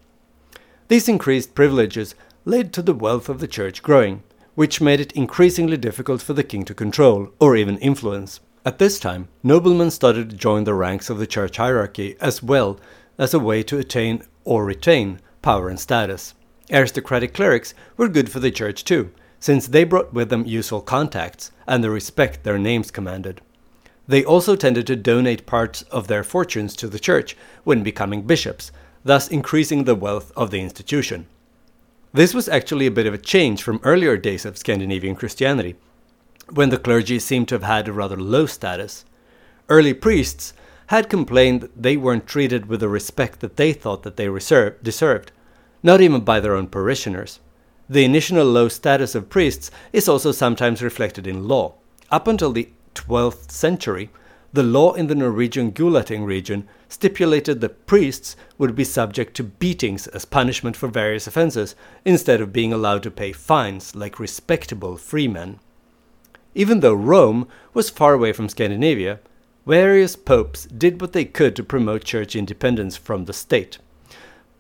These 0.87 1.09
increased 1.09 1.55
privileges 1.55 2.15
led 2.45 2.71
to 2.73 2.81
the 2.81 2.93
wealth 2.93 3.27
of 3.27 3.39
the 3.39 3.47
church 3.47 3.83
growing, 3.83 4.23
which 4.55 4.81
made 4.81 4.99
it 4.99 5.11
increasingly 5.11 5.77
difficult 5.77 6.21
for 6.21 6.33
the 6.33 6.43
king 6.43 6.65
to 6.65 6.73
control 6.73 7.29
or 7.39 7.55
even 7.55 7.77
influence. 7.77 8.39
At 8.65 8.79
this 8.79 8.99
time, 8.99 9.27
noblemen 9.43 9.91
started 9.91 10.29
to 10.29 10.35
join 10.35 10.63
the 10.63 10.73
ranks 10.73 11.09
of 11.09 11.19
the 11.19 11.27
church 11.27 11.57
hierarchy 11.57 12.15
as 12.19 12.41
well, 12.41 12.79
as 13.17 13.33
a 13.33 13.39
way 13.39 13.61
to 13.63 13.77
attain 13.77 14.23
or 14.43 14.65
retain 14.65 15.19
power 15.41 15.69
and 15.69 15.79
status. 15.79 16.33
Aristocratic 16.71 17.33
clerics 17.33 17.75
were 17.95 18.07
good 18.07 18.31
for 18.31 18.39
the 18.39 18.49
church 18.49 18.83
too, 18.83 19.11
since 19.39 19.67
they 19.67 19.83
brought 19.83 20.13
with 20.13 20.29
them 20.29 20.45
useful 20.45 20.81
contacts 20.81 21.51
and 21.67 21.83
the 21.83 21.91
respect 21.91 22.43
their 22.43 22.57
names 22.57 22.89
commanded. 22.89 23.41
They 24.07 24.23
also 24.23 24.55
tended 24.55 24.87
to 24.87 24.95
donate 24.95 25.45
parts 25.45 25.83
of 25.83 26.07
their 26.07 26.23
fortunes 26.23 26.75
to 26.77 26.87
the 26.87 26.99
church 26.99 27.37
when 27.63 27.83
becoming 27.83 28.23
bishops, 28.23 28.71
thus 29.03 29.27
increasing 29.27 29.83
the 29.83 29.95
wealth 29.95 30.31
of 30.35 30.51
the 30.51 30.61
institution. 30.61 31.27
This 32.15 32.33
was 32.33 32.47
actually 32.47 32.85
a 32.87 32.91
bit 32.91 33.07
of 33.07 33.13
a 33.13 33.17
change 33.17 33.61
from 33.61 33.81
earlier 33.83 34.15
days 34.15 34.45
of 34.45 34.57
Scandinavian 34.57 35.17
Christianity, 35.17 35.75
when 36.49 36.69
the 36.69 36.77
clergy 36.77 37.19
seemed 37.19 37.49
to 37.49 37.55
have 37.55 37.63
had 37.63 37.89
a 37.89 37.91
rather 37.91 38.15
low 38.15 38.45
status. 38.45 39.03
Early 39.67 39.93
priests 39.93 40.53
had 40.87 41.09
complained 41.09 41.59
that 41.59 41.83
they 41.83 41.97
weren't 41.97 42.25
treated 42.25 42.67
with 42.67 42.79
the 42.79 42.87
respect 42.87 43.41
that 43.41 43.57
they 43.57 43.73
thought 43.73 44.03
that 44.03 44.15
they 44.15 44.29
deserved, 44.81 45.33
not 45.83 45.99
even 45.99 46.21
by 46.21 46.39
their 46.39 46.55
own 46.55 46.67
parishioners. 46.67 47.41
The 47.89 48.05
initial 48.05 48.45
low 48.45 48.69
status 48.69 49.13
of 49.13 49.29
priests 49.29 49.69
is 49.91 50.07
also 50.07 50.31
sometimes 50.31 50.81
reflected 50.81 51.27
in 51.27 51.49
law. 51.49 51.73
Up 52.11 52.29
until 52.29 52.53
the 52.53 52.69
12th 52.93 53.51
century, 53.51 54.09
the 54.53 54.63
law 54.63 54.93
in 54.93 55.07
the 55.07 55.15
Norwegian 55.15 55.73
Gulating 55.73 56.23
region 56.23 56.69
stipulated 56.95 57.59
that 57.59 57.85
priests 57.85 58.37
would 58.57 58.73
be 58.73 58.85
subject 58.85 59.35
to 59.35 59.43
beatings 59.43 60.07
as 60.07 60.23
punishment 60.23 60.77
for 60.77 60.87
various 60.87 61.27
offences, 61.27 61.75
instead 62.05 62.39
of 62.39 62.53
being 62.53 62.71
allowed 62.71 63.03
to 63.03 63.11
pay 63.11 63.33
fines 63.33 63.95
like 63.95 64.17
respectable 64.17 64.95
freemen. 64.95 65.59
Even 66.53 66.79
though 66.79 66.93
Rome 66.93 67.49
was 67.73 67.89
far 67.89 68.13
away 68.13 68.31
from 68.31 68.47
Scandinavia, 68.47 69.19
various 69.65 70.15
popes 70.15 70.67
did 70.67 71.01
what 71.01 71.11
they 71.11 71.25
could 71.25 71.53
to 71.57 71.63
promote 71.63 72.05
church 72.05 72.33
independence 72.33 72.95
from 72.95 73.25
the 73.25 73.33
state. 73.33 73.77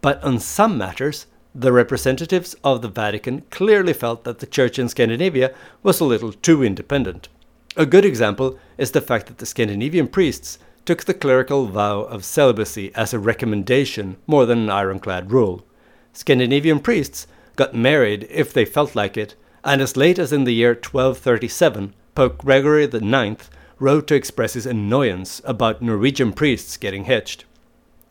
But 0.01 0.21
on 0.21 0.39
some 0.39 0.77
matters, 0.77 1.27
the 1.53 1.71
representatives 1.71 2.53
of 2.65 2.81
the 2.81 2.89
Vatican 2.89 3.43
clearly 3.49 3.93
felt 3.93 4.25
that 4.25 4.39
the 4.39 4.45
church 4.45 4.77
in 4.77 4.89
Scandinavia 4.89 5.55
was 5.83 6.01
a 6.01 6.05
little 6.05 6.33
too 6.33 6.65
independent. 6.65 7.29
A 7.77 7.85
good 7.85 8.03
example 8.03 8.59
is 8.77 8.91
the 8.91 8.99
fact 8.99 9.27
that 9.27 9.37
the 9.37 9.45
Scandinavian 9.45 10.09
priests 10.09 10.59
took 10.85 11.03
the 11.03 11.13
clerical 11.13 11.65
vow 11.65 12.01
of 12.01 12.23
celibacy 12.23 12.93
as 12.95 13.13
a 13.13 13.19
recommendation 13.19 14.17
more 14.27 14.45
than 14.45 14.59
an 14.59 14.69
ironclad 14.69 15.31
rule. 15.31 15.65
Scandinavian 16.13 16.79
priests 16.79 17.27
got 17.55 17.73
married 17.73 18.27
if 18.29 18.53
they 18.53 18.65
felt 18.65 18.95
like 18.95 19.17
it, 19.17 19.35
and 19.63 19.81
as 19.81 19.97
late 19.97 20.19
as 20.19 20.31
in 20.31 20.43
the 20.43 20.53
year 20.53 20.73
1237, 20.73 21.93
Pope 22.13 22.37
Gregory 22.37 22.83
IX 22.83 23.49
wrote 23.79 24.07
to 24.07 24.15
express 24.15 24.53
his 24.53 24.65
annoyance 24.65 25.41
about 25.43 25.81
Norwegian 25.81 26.31
priests 26.31 26.77
getting 26.77 27.05
hitched. 27.05 27.45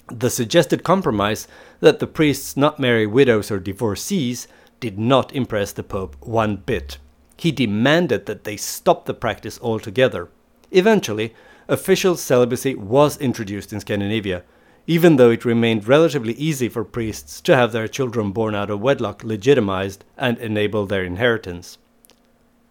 The 0.08 0.28
suggested 0.28 0.82
compromise 0.82 1.48
that 1.80 1.98
the 1.98 2.06
priests 2.06 2.56
not 2.56 2.78
marry 2.78 3.06
widows 3.06 3.50
or 3.50 3.58
divorcees 3.58 4.46
did 4.80 4.98
not 4.98 5.34
impress 5.34 5.72
the 5.72 5.82
Pope 5.82 6.16
one 6.20 6.56
bit. 6.56 6.98
He 7.38 7.52
demanded 7.52 8.26
that 8.26 8.44
they 8.44 8.56
stop 8.56 9.06
the 9.06 9.14
practice 9.14 9.58
altogether. 9.62 10.28
Eventually, 10.70 11.34
official 11.68 12.16
celibacy 12.16 12.74
was 12.74 13.16
introduced 13.18 13.72
in 13.72 13.80
Scandinavia, 13.80 14.42
even 14.86 15.16
though 15.16 15.30
it 15.30 15.44
remained 15.44 15.88
relatively 15.88 16.34
easy 16.34 16.68
for 16.68 16.84
priests 16.84 17.40
to 17.40 17.56
have 17.56 17.72
their 17.72 17.88
children 17.88 18.32
born 18.32 18.54
out 18.54 18.70
of 18.70 18.80
wedlock 18.80 19.24
legitimized 19.24 20.04
and 20.18 20.38
enable 20.38 20.86
their 20.86 21.04
inheritance. 21.04 21.78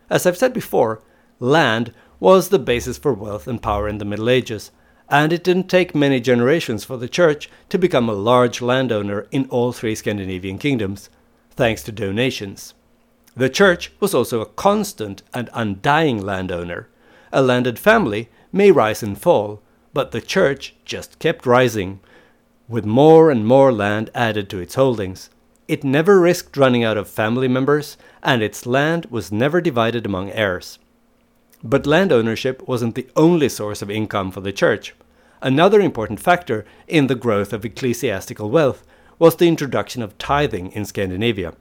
As 0.10 0.26
I've 0.26 0.38
said 0.38 0.54
before, 0.54 1.02
land 1.40 1.94
was 2.20 2.50
the 2.50 2.60
basis 2.60 2.98
for 2.98 3.14
wealth 3.14 3.48
and 3.48 3.62
power 3.62 3.88
in 3.88 3.98
the 3.98 4.06
Middle 4.06 4.30
Ages, 4.30 4.72
and 5.10 5.34
it 5.34 5.44
didn't 5.44 5.70
take 5.70 5.96
many 5.96 6.20
generations 6.20 6.86
for 6.86 6.98
the 6.98 7.10
church 7.10 7.50
to 7.70 7.78
become 7.78 8.08
a 8.08 8.14
large 8.14 8.62
landowner 8.62 9.28
in 9.32 9.48
all 9.50 9.72
three 9.72 9.96
Scandinavian 9.96 10.58
kingdoms, 10.58 11.10
thanks 11.52 11.84
to 11.84 11.92
donations. 11.92 12.74
The 13.36 13.50
church 13.50 13.92
was 14.00 14.14
also 14.14 14.42
a 14.42 14.46
constant 14.46 15.24
and 15.34 15.50
undying 15.54 16.22
landowner. 16.22 16.88
A 17.32 17.42
landed 17.42 17.80
family 17.80 18.30
may 18.54 18.72
rise 18.72 19.04
and 19.04 19.20
fall, 19.20 19.62
but 19.94 20.12
the 20.12 20.22
church 20.22 20.76
just 20.86 21.20
kept 21.20 21.46
rising, 21.46 22.00
with 22.70 22.86
more 22.86 23.30
and 23.30 23.46
more 23.46 23.74
land 23.74 24.10
added 24.16 24.50
to 24.50 24.60
its 24.60 24.76
holdings. 24.76 25.30
It 25.68 25.84
never 25.84 26.20
risked 26.20 26.56
running 26.56 26.84
out 26.84 26.98
of 26.98 27.10
family 27.10 27.48
members, 27.48 27.98
and 28.22 28.42
its 28.42 28.66
land 28.66 29.08
was 29.08 29.32
never 29.32 29.60
divided 29.60 30.06
among 30.06 30.30
heirs. 30.32 30.80
But 31.64 31.88
land 31.88 32.12
ownership 32.12 32.68
wasn't 32.68 32.96
the 32.96 33.08
only 33.16 33.50
source 33.50 33.82
of 33.82 33.90
income 33.90 34.32
for 34.32 34.42
the 34.42 34.52
church. 34.52 34.94
Another 35.42 35.82
important 35.82 36.20
factor 36.20 36.66
in 36.88 37.08
the 37.08 37.16
growth 37.16 37.54
of 37.54 37.66
ecclesiastical 37.66 38.50
wealth 38.50 38.86
was 39.20 39.36
the 39.36 39.48
introduction 39.48 40.02
of 40.02 40.18
tithing 40.18 40.72
in 40.74 40.86
Scandinavia. 40.86 41.54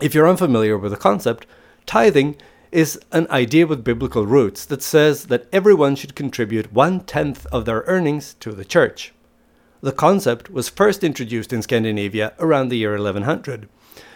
If 0.00 0.14
you're 0.14 0.28
unfamiliar 0.28 0.76
with 0.76 0.92
the 0.92 0.98
concept, 0.98 1.46
tithing 1.86 2.36
is 2.72 2.98
an 3.12 3.26
idea 3.30 3.66
with 3.66 3.84
biblical 3.84 4.26
roots 4.26 4.64
that 4.64 4.82
says 4.82 5.26
that 5.26 5.46
everyone 5.52 5.94
should 5.94 6.16
contribute 6.16 6.72
one 6.72 7.00
tenth 7.00 7.46
of 7.52 7.64
their 7.64 7.84
earnings 7.86 8.34
to 8.40 8.52
the 8.52 8.64
church. 8.64 9.12
The 9.82 9.92
concept 9.92 10.50
was 10.50 10.68
first 10.68 11.04
introduced 11.04 11.52
in 11.52 11.62
Scandinavia 11.62 12.32
around 12.38 12.70
the 12.70 12.78
year 12.78 12.92
1100 12.92 13.68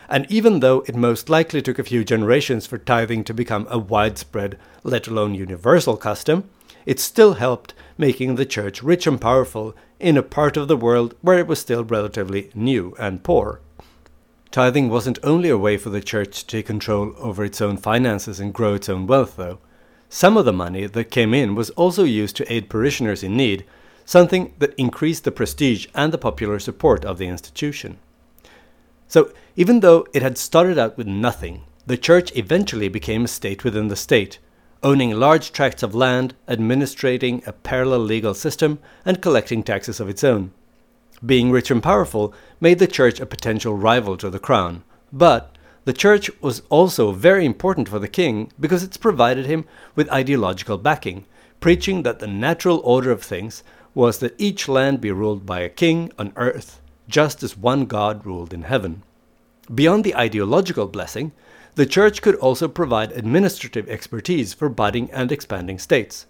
and 0.09 0.31
even 0.31 0.61
though 0.61 0.85
it 0.87 0.95
most 0.95 1.29
likely 1.29 1.61
took 1.62 1.79
a 1.79 1.85
few 1.85 2.05
generations 2.05 2.66
for 2.66 2.79
tithing 2.79 3.25
to 3.25 3.35
become 3.35 3.66
a 3.71 3.79
widespread, 3.79 4.59
let 4.83 5.09
alone 5.09 5.35
universal 5.35 5.97
custom, 5.97 6.49
it 6.85 7.01
still 7.01 7.35
helped 7.35 7.75
making 7.99 8.37
the 8.37 8.47
church 8.47 8.83
rich 8.83 9.07
and 9.07 9.21
powerful 9.21 9.75
in 9.99 10.16
a 10.16 10.23
part 10.23 10.57
of 10.57 10.69
the 10.69 10.77
world 10.77 11.14
where 11.21 11.38
it 11.38 11.47
was 11.47 11.59
still 11.59 11.85
relatively 11.85 12.51
new 12.55 12.95
and 12.99 13.25
poor. 13.25 13.61
Tithing 14.51 14.89
wasn't 14.89 15.19
only 15.23 15.49
a 15.49 15.59
way 15.59 15.77
for 15.77 15.91
the 15.91 16.01
church 16.01 16.41
to 16.41 16.47
take 16.47 16.67
control 16.67 17.15
over 17.19 17.45
its 17.45 17.61
own 17.61 17.77
finances 17.77 18.41
and 18.41 18.55
grow 18.55 18.75
its 18.75 18.89
own 18.89 19.07
wealth, 19.07 19.37
though. 19.37 19.59
Some 20.09 20.37
of 20.37 20.45
the 20.45 20.53
money 20.53 20.87
that 20.87 21.11
came 21.11 21.35
in 21.35 21.55
was 21.55 21.71
also 21.71 22.05
used 22.05 22.37
to 22.37 22.53
aid 22.53 22.71
parishioners 22.71 23.23
in 23.23 23.37
need, 23.37 23.65
something 24.05 24.55
that 24.61 24.75
increased 24.79 25.25
the 25.25 25.33
prestige 25.33 25.87
and 25.95 26.13
the 26.13 26.19
popular 26.19 26.59
support 26.59 27.05
of 27.05 27.19
the 27.19 27.27
institution. 27.27 27.99
So, 29.09 29.33
even 29.57 29.81
though 29.81 30.07
it 30.15 30.23
had 30.23 30.39
started 30.39 30.79
out 30.79 30.97
with 30.97 31.07
nothing, 31.07 31.63
the 31.87 31.97
church 31.97 32.35
eventually 32.37 32.89
became 32.89 33.25
a 33.25 33.29
state 33.29 33.65
within 33.65 33.89
the 33.89 33.97
state, 33.97 34.39
owning 34.83 35.13
large 35.13 35.53
tracts 35.53 35.83
of 35.83 35.95
land, 35.95 36.35
administrating 36.47 37.43
a 37.47 37.53
parallel 37.53 38.01
legal 38.01 38.35
system, 38.35 38.79
and 39.05 39.23
collecting 39.23 39.63
taxes 39.63 40.01
of 40.01 40.09
its 40.09 40.25
own. 40.25 40.53
Being 41.24 41.50
rich 41.50 41.70
and 41.70 41.83
powerful 41.83 42.35
made 42.61 42.79
the 42.79 42.87
church 42.87 43.20
a 43.20 43.26
potential 43.26 43.76
rival 43.76 44.16
to 44.18 44.29
the 44.29 44.38
crown, 44.38 44.85
but 45.12 45.57
the 45.85 45.92
church 45.92 46.31
was 46.40 46.62
also 46.68 47.12
very 47.12 47.46
important 47.46 47.88
for 47.88 47.98
the 47.98 48.09
king 48.09 48.52
because 48.59 48.83
it 48.83 49.00
provided 49.00 49.46
him 49.46 49.64
with 49.94 50.11
ideological 50.11 50.79
backing, 50.79 51.24
preaching 51.61 52.02
that 52.02 52.18
the 52.18 52.26
natural 52.26 52.81
order 52.85 53.11
of 53.11 53.22
things 53.22 53.62
was 53.94 54.18
that 54.18 54.35
each 54.37 54.68
land 54.68 55.00
be 55.00 55.11
ruled 55.11 55.46
by 55.46 55.61
a 55.61 55.68
king 55.68 56.12
on 56.18 56.33
earth 56.37 56.81
just 57.09 57.42
as 57.42 57.57
one 57.57 57.87
God 57.87 58.26
ruled 58.26 58.52
in 58.52 58.62
heaven. 58.62 59.02
Beyond 59.72 60.05
the 60.05 60.14
ideological 60.14 60.87
blessing, 60.87 61.33
the 61.76 61.87
Church 61.87 62.22
could 62.22 62.37
also 62.37 62.68
provide 62.68 63.12
administrative 63.12 63.88
expertise 63.88 64.55
for 64.55 64.68
budding 64.68 65.11
and 65.12 65.31
expanding 65.31 65.79
states. 65.79 66.26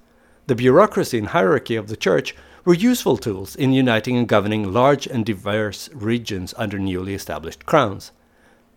The 0.47 0.55
bureaucracy 0.55 1.19
and 1.19 1.29
hierarchy 1.29 1.77
of 1.77 1.89
the 1.89 1.97
Church 1.97 2.35
were 2.67 2.75
useful 2.75 3.17
tools 3.17 3.55
in 3.55 3.73
uniting 3.73 4.17
and 4.17 4.27
governing 4.27 4.73
large 4.73 5.07
and 5.07 5.25
diverse 5.25 5.89
regions 5.95 6.53
under 6.59 6.81
newly 6.81 7.15
established 7.15 7.65
crowns. 7.65 8.11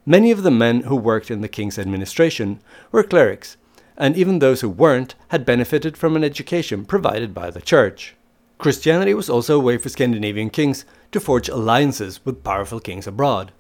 Many 0.06 0.30
of 0.30 0.44
the 0.44 0.52
men 0.52 0.82
who 0.82 0.96
worked 0.96 1.32
in 1.32 1.42
the 1.42 1.48
king's 1.48 1.80
administration 1.80 2.62
were 2.92 3.02
clerics, 3.02 3.58
and 3.98 4.16
even 4.16 4.38
those 4.38 4.62
who 4.62 4.70
weren't 4.70 5.16
had 5.30 5.44
benefited 5.44 5.98
from 5.98 6.16
an 6.16 6.24
education 6.24 6.86
provided 6.86 7.34
by 7.34 7.50
the 7.50 7.62
Church. 7.62 8.14
Christianity 8.60 9.16
was 9.16 9.28
also 9.28 9.58
a 9.58 9.64
way 9.64 9.80
for 9.80 9.90
Scandinavian 9.90 10.52
kings 10.52 10.86
to 11.12 11.20
forge 11.20 11.50
alliances 11.50 12.24
with 12.24 12.44
powerful 12.44 12.80
kings 12.80 13.08
abroad. 13.08 13.52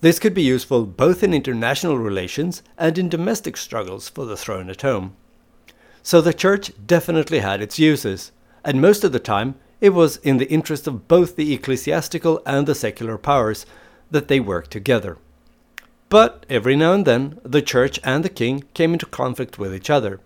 This 0.00 0.20
could 0.20 0.32
be 0.32 0.42
useful 0.42 0.86
both 0.86 1.24
in 1.24 1.34
international 1.34 1.98
relations 1.98 2.62
and 2.78 2.96
in 2.98 3.08
domestic 3.08 3.56
struggles 3.56 4.08
for 4.08 4.26
the 4.26 4.36
throne 4.36 4.70
at 4.70 4.82
home. 4.82 5.16
So 6.04 6.20
the 6.20 6.32
church 6.32 6.70
definitely 6.86 7.40
had 7.40 7.60
its 7.60 7.80
uses, 7.80 8.30
and 8.64 8.80
most 8.80 9.02
of 9.02 9.10
the 9.10 9.18
time 9.18 9.56
it 9.82 9.90
was 9.90 10.16
in 10.28 10.38
the 10.38 10.50
interest 10.50 10.86
of 10.86 11.06
both 11.08 11.36
the 11.36 11.52
ecclesiastical 11.52 12.40
and 12.46 12.66
the 12.66 12.74
secular 12.74 13.18
powers 13.18 13.66
that 14.10 14.28
they 14.28 14.40
worked 14.40 14.70
together. 14.70 15.18
But 16.08 16.46
every 16.48 16.76
now 16.76 16.94
and 16.94 17.04
then 17.04 17.38
the 17.42 17.60
church 17.60 18.00
and 18.02 18.24
the 18.24 18.30
king 18.30 18.64
came 18.72 18.94
into 18.94 19.04
conflict 19.04 19.58
with 19.58 19.74
each 19.74 19.90
other 19.90 20.20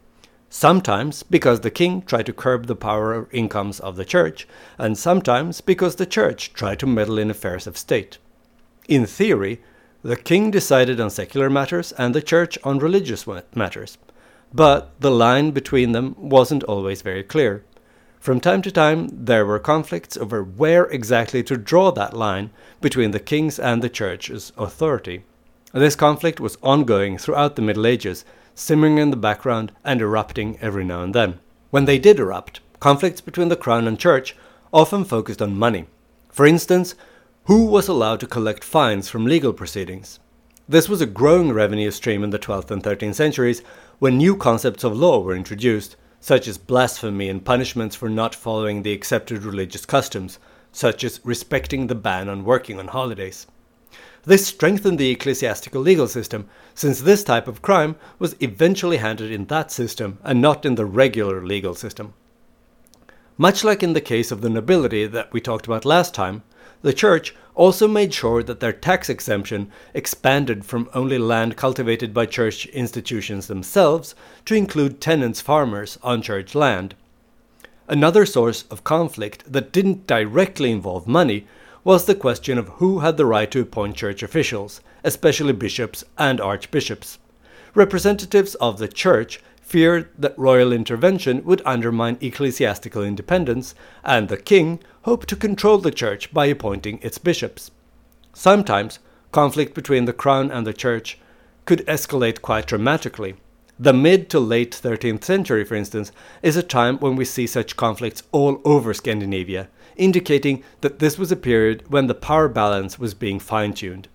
sometimes 0.56 1.22
because 1.22 1.60
the 1.60 1.70
king 1.70 2.02
tried 2.02 2.26
to 2.26 2.32
curb 2.32 2.66
the 2.66 2.76
power 2.76 3.08
or 3.14 3.28
incomes 3.32 3.80
of 3.80 3.96
the 3.96 4.04
church, 4.04 4.46
and 4.78 4.96
sometimes 4.96 5.60
because 5.60 5.96
the 5.96 6.06
church 6.06 6.52
tried 6.52 6.78
to 6.78 6.86
meddle 6.86 7.18
in 7.18 7.30
affairs 7.30 7.66
of 7.66 7.76
state. 7.76 8.18
In 8.88 9.06
theory, 9.06 9.60
the 10.02 10.16
king 10.16 10.50
decided 10.50 11.00
on 11.00 11.10
secular 11.10 11.50
matters 11.50 11.92
and 11.92 12.14
the 12.14 12.22
church 12.22 12.58
on 12.62 12.78
religious 12.78 13.26
matters, 13.54 13.98
but 14.54 14.92
the 15.00 15.10
line 15.10 15.50
between 15.50 15.92
them 15.92 16.14
wasn't 16.16 16.62
always 16.64 17.02
very 17.02 17.22
clear. 17.22 17.64
From 18.26 18.40
time 18.40 18.60
to 18.62 18.72
time, 18.72 19.08
there 19.12 19.46
were 19.46 19.60
conflicts 19.60 20.16
over 20.16 20.42
where 20.42 20.86
exactly 20.86 21.44
to 21.44 21.56
draw 21.56 21.92
that 21.92 22.12
line 22.12 22.50
between 22.80 23.12
the 23.12 23.20
king's 23.20 23.56
and 23.56 23.80
the 23.80 23.88
church's 23.88 24.52
authority. 24.58 25.22
This 25.72 25.94
conflict 25.94 26.40
was 26.40 26.58
ongoing 26.60 27.18
throughout 27.18 27.54
the 27.54 27.62
Middle 27.62 27.86
Ages, 27.86 28.24
simmering 28.52 28.98
in 28.98 29.10
the 29.10 29.16
background 29.16 29.70
and 29.84 30.00
erupting 30.00 30.58
every 30.60 30.82
now 30.82 31.04
and 31.04 31.14
then. 31.14 31.38
When 31.70 31.84
they 31.84 32.00
did 32.00 32.18
erupt, 32.18 32.58
conflicts 32.80 33.20
between 33.20 33.48
the 33.48 33.54
crown 33.54 33.86
and 33.86 33.96
church 33.96 34.34
often 34.72 35.04
focused 35.04 35.40
on 35.40 35.56
money. 35.56 35.86
For 36.28 36.46
instance, 36.46 36.96
who 37.44 37.66
was 37.66 37.86
allowed 37.86 38.18
to 38.18 38.26
collect 38.26 38.64
fines 38.64 39.08
from 39.08 39.24
legal 39.24 39.52
proceedings? 39.52 40.18
This 40.68 40.88
was 40.88 41.00
a 41.00 41.06
growing 41.06 41.52
revenue 41.52 41.92
stream 41.92 42.24
in 42.24 42.30
the 42.30 42.40
12th 42.40 42.72
and 42.72 42.82
13th 42.82 43.14
centuries 43.14 43.62
when 44.00 44.16
new 44.16 44.36
concepts 44.36 44.82
of 44.82 44.96
law 44.96 45.20
were 45.20 45.36
introduced, 45.36 45.94
such 46.26 46.48
as 46.48 46.58
blasphemy 46.58 47.28
and 47.28 47.44
punishments 47.44 47.94
for 47.94 48.08
not 48.08 48.34
following 48.34 48.82
the 48.82 48.92
accepted 48.92 49.44
religious 49.44 49.86
customs, 49.86 50.40
such 50.72 51.04
as 51.04 51.20
respecting 51.22 51.86
the 51.86 51.94
ban 51.94 52.28
on 52.28 52.42
working 52.42 52.80
on 52.80 52.88
holidays. 52.88 53.46
This 54.24 54.44
strengthened 54.44 54.98
the 54.98 55.12
ecclesiastical 55.12 55.80
legal 55.80 56.08
system, 56.08 56.48
since 56.74 57.00
this 57.00 57.22
type 57.22 57.46
of 57.46 57.62
crime 57.62 57.94
was 58.18 58.34
eventually 58.40 58.96
handled 58.96 59.30
in 59.30 59.44
that 59.44 59.70
system 59.70 60.18
and 60.24 60.42
not 60.42 60.66
in 60.66 60.74
the 60.74 60.84
regular 60.84 61.46
legal 61.46 61.76
system. 61.76 62.12
Much 63.38 63.62
like 63.62 63.84
in 63.84 63.92
the 63.92 64.00
case 64.00 64.32
of 64.32 64.40
the 64.40 64.50
nobility 64.50 65.06
that 65.06 65.32
we 65.32 65.40
talked 65.40 65.66
about 65.66 65.84
last 65.84 66.12
time, 66.12 66.42
the 66.82 66.92
church 66.92 67.34
also 67.54 67.88
made 67.88 68.12
sure 68.12 68.42
that 68.42 68.60
their 68.60 68.72
tax 68.72 69.08
exemption 69.08 69.70
expanded 69.94 70.64
from 70.64 70.90
only 70.92 71.18
land 71.18 71.56
cultivated 71.56 72.12
by 72.12 72.26
church 72.26 72.66
institutions 72.66 73.46
themselves 73.46 74.14
to 74.44 74.54
include 74.54 75.00
tenants 75.00 75.40
farmers 75.40 75.98
on 76.02 76.20
church 76.20 76.54
land. 76.54 76.94
Another 77.88 78.26
source 78.26 78.64
of 78.70 78.84
conflict 78.84 79.50
that 79.50 79.72
didn't 79.72 80.06
directly 80.06 80.70
involve 80.70 81.06
money 81.06 81.46
was 81.82 82.04
the 82.04 82.14
question 82.14 82.58
of 82.58 82.68
who 82.80 82.98
had 82.98 83.16
the 83.16 83.24
right 83.24 83.50
to 83.52 83.60
appoint 83.60 83.96
church 83.96 84.22
officials, 84.22 84.80
especially 85.04 85.52
bishops 85.52 86.04
and 86.18 86.40
archbishops. 86.40 87.18
Representatives 87.74 88.56
of 88.56 88.78
the 88.78 88.88
church 88.88 89.40
feared 89.66 90.08
that 90.16 90.38
royal 90.38 90.72
intervention 90.72 91.44
would 91.44 91.60
undermine 91.66 92.16
ecclesiastical 92.20 93.02
independence, 93.02 93.74
and 94.04 94.28
the 94.28 94.36
king 94.36 94.78
hoped 95.02 95.28
to 95.28 95.34
control 95.34 95.78
the 95.78 95.90
church 95.90 96.32
by 96.32 96.46
appointing 96.46 97.00
its 97.02 97.18
bishops. 97.18 97.72
Sometimes, 98.32 99.00
conflict 99.32 99.74
between 99.74 100.04
the 100.04 100.12
crown 100.12 100.52
and 100.52 100.64
the 100.64 100.72
church 100.72 101.18
could 101.64 101.84
escalate 101.86 102.42
quite 102.42 102.66
dramatically. 102.66 103.34
The 103.76 103.92
mid 103.92 104.30
to 104.30 104.38
late 104.38 104.70
13th 104.70 105.24
century, 105.24 105.64
for 105.64 105.74
instance, 105.74 106.12
is 106.42 106.56
a 106.56 106.62
time 106.62 106.98
when 106.98 107.16
we 107.16 107.24
see 107.24 107.48
such 107.48 107.76
conflicts 107.76 108.22
all 108.30 108.60
over 108.64 108.94
Scandinavia, 108.94 109.68
indicating 109.96 110.62
that 110.80 111.00
this 111.00 111.18
was 111.18 111.32
a 111.32 111.36
period 111.36 111.82
when 111.88 112.06
the 112.06 112.14
power 112.14 112.48
balance 112.48 113.00
was 113.00 113.14
being 113.14 113.40
fine 113.40 113.74
tuned. 113.74 114.06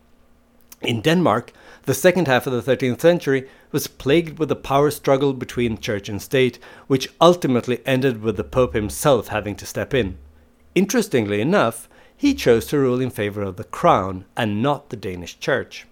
In 0.82 1.02
Denmark, 1.02 1.52
the 1.84 1.94
second 1.94 2.28
half 2.28 2.48
of 2.48 2.54
the 2.54 2.76
13th 2.76 3.02
century 3.02 3.48
was 3.72 3.88
plagued 3.88 4.40
with 4.40 4.52
a 4.52 4.56
power 4.56 4.92
struggle 4.92 5.34
between 5.34 5.78
church 5.78 6.10
and 6.10 6.22
state, 6.22 6.60
which 6.88 7.10
ultimately 7.20 7.80
ended 7.86 8.22
with 8.22 8.38
the 8.38 8.44
Pope 8.44 8.74
himself 8.74 9.28
having 9.28 9.56
to 9.56 9.66
step 9.66 9.94
in. 9.94 10.18
Interestingly 10.76 11.42
enough, 11.42 11.90
he 12.16 12.34
chose 12.34 12.68
to 12.68 12.78
rule 12.78 13.02
in 13.02 13.10
favor 13.10 13.42
of 13.42 13.58
the 13.58 13.64
crown 13.64 14.26
and 14.38 14.62
not 14.62 14.90
the 14.90 14.96
Danish 14.96 15.40
church. 15.40 15.88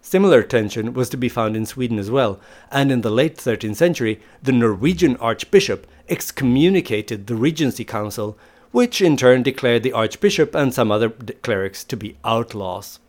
Similar 0.00 0.44
tension 0.44 0.94
was 0.94 1.08
to 1.08 1.16
be 1.16 1.28
found 1.28 1.56
in 1.56 1.66
Sweden 1.66 1.98
as 1.98 2.10
well, 2.10 2.38
and 2.70 2.92
in 2.92 3.00
the 3.00 3.10
late 3.10 3.36
13th 3.36 3.74
century, 3.74 4.20
the 4.40 4.52
Norwegian 4.52 5.16
archbishop 5.16 5.86
excommunicated 6.08 7.26
the 7.26 7.34
Regency 7.34 7.84
Council, 7.84 8.38
which 8.70 9.02
in 9.02 9.16
turn 9.16 9.42
declared 9.42 9.82
the 9.82 9.92
archbishop 9.92 10.54
and 10.54 10.72
some 10.72 10.92
other 10.92 11.10
clerics 11.10 11.82
to 11.82 11.96
be 11.96 12.16
outlaws. 12.24 13.00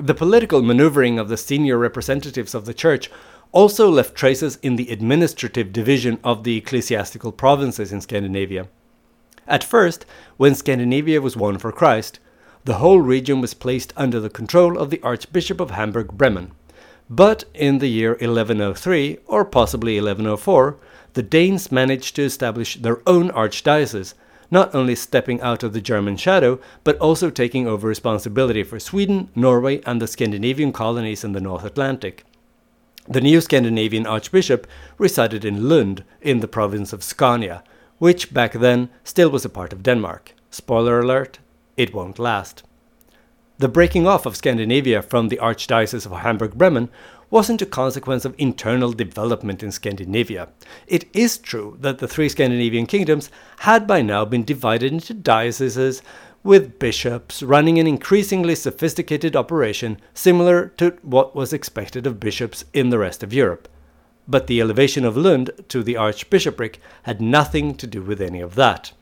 The 0.00 0.14
political 0.14 0.62
maneuvering 0.62 1.18
of 1.18 1.28
the 1.28 1.36
senior 1.36 1.76
representatives 1.76 2.54
of 2.54 2.66
the 2.66 2.74
church 2.74 3.10
also 3.50 3.90
left 3.90 4.14
traces 4.14 4.56
in 4.62 4.76
the 4.76 4.92
administrative 4.92 5.72
division 5.72 6.20
of 6.22 6.44
the 6.44 6.56
ecclesiastical 6.56 7.32
provinces 7.32 7.90
in 7.90 8.00
Scandinavia. 8.00 8.68
At 9.48 9.64
first, 9.64 10.06
when 10.36 10.54
Scandinavia 10.54 11.20
was 11.20 11.36
won 11.36 11.58
for 11.58 11.72
Christ, 11.72 12.20
the 12.64 12.74
whole 12.74 13.00
region 13.00 13.40
was 13.40 13.54
placed 13.54 13.92
under 13.96 14.20
the 14.20 14.30
control 14.30 14.78
of 14.78 14.90
the 14.90 15.02
Archbishop 15.02 15.58
of 15.58 15.72
Hamburg 15.72 16.12
Bremen. 16.12 16.52
But 17.10 17.46
in 17.52 17.78
the 17.78 17.88
year 17.88 18.10
1103, 18.10 19.18
or 19.26 19.44
possibly 19.44 19.94
1104, 19.94 20.76
the 21.14 21.24
Danes 21.24 21.72
managed 21.72 22.14
to 22.14 22.22
establish 22.22 22.76
their 22.76 23.02
own 23.04 23.30
archdiocese 23.30 24.14
not 24.50 24.74
only 24.74 24.94
stepping 24.94 25.40
out 25.40 25.62
of 25.62 25.72
the 25.72 25.80
German 25.80 26.16
shadow, 26.16 26.58
but 26.84 26.98
also 26.98 27.30
taking 27.30 27.66
over 27.66 27.86
responsibility 27.86 28.62
for 28.62 28.80
Sweden, 28.80 29.28
Norway, 29.34 29.80
and 29.84 30.00
the 30.00 30.06
Scandinavian 30.06 30.72
colonies 30.72 31.24
in 31.24 31.32
the 31.32 31.40
North 31.40 31.64
Atlantic. 31.64 32.24
The 33.06 33.20
new 33.20 33.40
Scandinavian 33.40 34.06
archbishop 34.06 34.66
resided 34.98 35.44
in 35.44 35.68
Lund 35.68 36.04
in 36.20 36.40
the 36.40 36.48
province 36.48 36.92
of 36.92 37.02
Scania, 37.02 37.62
which 37.98 38.32
back 38.32 38.52
then 38.52 38.90
still 39.02 39.30
was 39.30 39.44
a 39.44 39.50
part 39.50 39.72
of 39.72 39.82
Denmark. 39.82 40.34
Spoiler 40.50 41.00
alert, 41.00 41.38
it 41.76 41.94
won't 41.94 42.18
last. 42.18 42.62
The 43.58 43.68
breaking 43.68 44.06
off 44.06 44.24
of 44.24 44.36
Scandinavia 44.36 45.02
from 45.02 45.28
the 45.28 45.38
Archdiocese 45.38 46.06
of 46.06 46.12
Hamburg 46.12 46.54
Bremen 46.54 46.90
wasn't 47.30 47.62
a 47.62 47.66
consequence 47.66 48.24
of 48.24 48.34
internal 48.38 48.92
development 48.92 49.62
in 49.62 49.70
Scandinavia. 49.70 50.48
It 50.86 51.04
is 51.12 51.38
true 51.38 51.76
that 51.80 51.98
the 51.98 52.08
three 52.08 52.28
Scandinavian 52.28 52.86
kingdoms 52.86 53.30
had 53.60 53.86
by 53.86 54.02
now 54.02 54.24
been 54.24 54.44
divided 54.44 54.92
into 54.92 55.14
dioceses 55.14 56.02
with 56.42 56.78
bishops 56.78 57.42
running 57.42 57.78
an 57.78 57.86
increasingly 57.86 58.54
sophisticated 58.54 59.36
operation 59.36 60.00
similar 60.14 60.68
to 60.76 60.96
what 61.02 61.34
was 61.34 61.52
expected 61.52 62.06
of 62.06 62.20
bishops 62.20 62.64
in 62.72 62.90
the 62.90 62.98
rest 62.98 63.22
of 63.22 63.32
Europe. 63.32 63.68
But 64.26 64.46
the 64.46 64.60
elevation 64.60 65.04
of 65.04 65.16
Lund 65.16 65.50
to 65.68 65.82
the 65.82 65.96
archbishopric 65.96 66.80
had 67.02 67.20
nothing 67.20 67.74
to 67.76 67.86
do 67.86 68.02
with 68.02 68.20
any 68.20 68.40
of 68.40 68.54
that. 68.54 68.92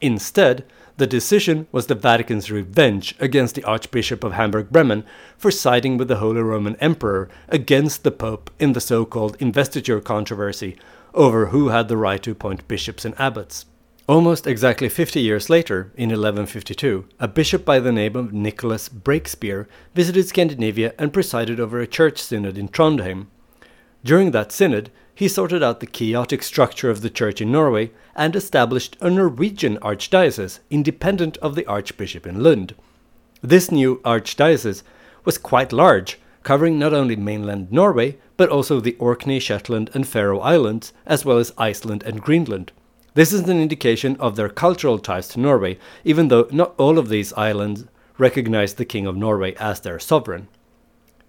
Instead, 0.00 0.64
the 1.00 1.06
decision 1.06 1.66
was 1.72 1.86
the 1.86 1.94
Vatican's 1.94 2.50
revenge 2.50 3.14
against 3.18 3.54
the 3.54 3.64
Archbishop 3.64 4.22
of 4.22 4.34
Hamburg 4.34 4.68
Bremen 4.68 5.02
for 5.38 5.50
siding 5.50 5.96
with 5.96 6.08
the 6.08 6.18
Holy 6.18 6.42
Roman 6.42 6.76
Emperor 6.76 7.30
against 7.48 8.04
the 8.04 8.10
Pope 8.10 8.50
in 8.58 8.74
the 8.74 8.82
so 8.82 9.06
called 9.06 9.34
investiture 9.40 9.98
controversy 10.02 10.76
over 11.14 11.46
who 11.46 11.68
had 11.68 11.88
the 11.88 11.96
right 11.96 12.22
to 12.22 12.32
appoint 12.32 12.68
bishops 12.68 13.06
and 13.06 13.18
abbots. 13.18 13.64
Almost 14.06 14.46
exactly 14.46 14.90
50 14.90 15.22
years 15.22 15.48
later, 15.48 15.90
in 15.96 16.10
1152, 16.10 17.06
a 17.18 17.26
bishop 17.26 17.64
by 17.64 17.80
the 17.80 17.92
name 17.92 18.14
of 18.14 18.34
Nicholas 18.34 18.90
Breakspear 18.90 19.68
visited 19.94 20.28
Scandinavia 20.28 20.92
and 20.98 21.14
presided 21.14 21.58
over 21.58 21.80
a 21.80 21.86
church 21.86 22.20
synod 22.20 22.58
in 22.58 22.68
Trondheim. 22.68 23.28
During 24.04 24.32
that 24.32 24.52
synod, 24.52 24.90
he 25.14 25.28
sorted 25.28 25.62
out 25.62 25.80
the 25.80 25.86
chaotic 25.86 26.42
structure 26.42 26.90
of 26.90 27.00
the 27.00 27.10
church 27.10 27.40
in 27.40 27.50
Norway 27.50 27.90
and 28.20 28.36
established 28.36 28.98
a 29.00 29.08
Norwegian 29.08 29.78
archdiocese 29.78 30.58
independent 30.68 31.38
of 31.38 31.54
the 31.54 31.64
archbishop 31.64 32.26
in 32.26 32.42
Lund. 32.42 32.74
This 33.40 33.72
new 33.72 33.96
archdiocese 34.04 34.82
was 35.24 35.38
quite 35.38 35.72
large, 35.72 36.18
covering 36.42 36.78
not 36.78 36.92
only 36.92 37.16
mainland 37.16 37.72
Norway, 37.72 38.18
but 38.36 38.50
also 38.50 38.78
the 38.78 38.94
Orkney, 38.96 39.40
Shetland, 39.40 39.90
and 39.94 40.06
Faroe 40.06 40.40
Islands, 40.40 40.92
as 41.06 41.24
well 41.24 41.38
as 41.38 41.54
Iceland 41.56 42.02
and 42.02 42.20
Greenland. 42.20 42.72
This 43.14 43.32
is 43.32 43.48
an 43.48 43.58
indication 43.58 44.16
of 44.20 44.36
their 44.36 44.50
cultural 44.50 44.98
ties 44.98 45.26
to 45.28 45.40
Norway, 45.40 45.78
even 46.04 46.28
though 46.28 46.46
not 46.50 46.74
all 46.76 46.98
of 46.98 47.08
these 47.08 47.32
islands 47.32 47.86
recognized 48.18 48.76
the 48.76 48.84
King 48.84 49.06
of 49.06 49.16
Norway 49.16 49.54
as 49.54 49.80
their 49.80 49.98
sovereign. 49.98 50.48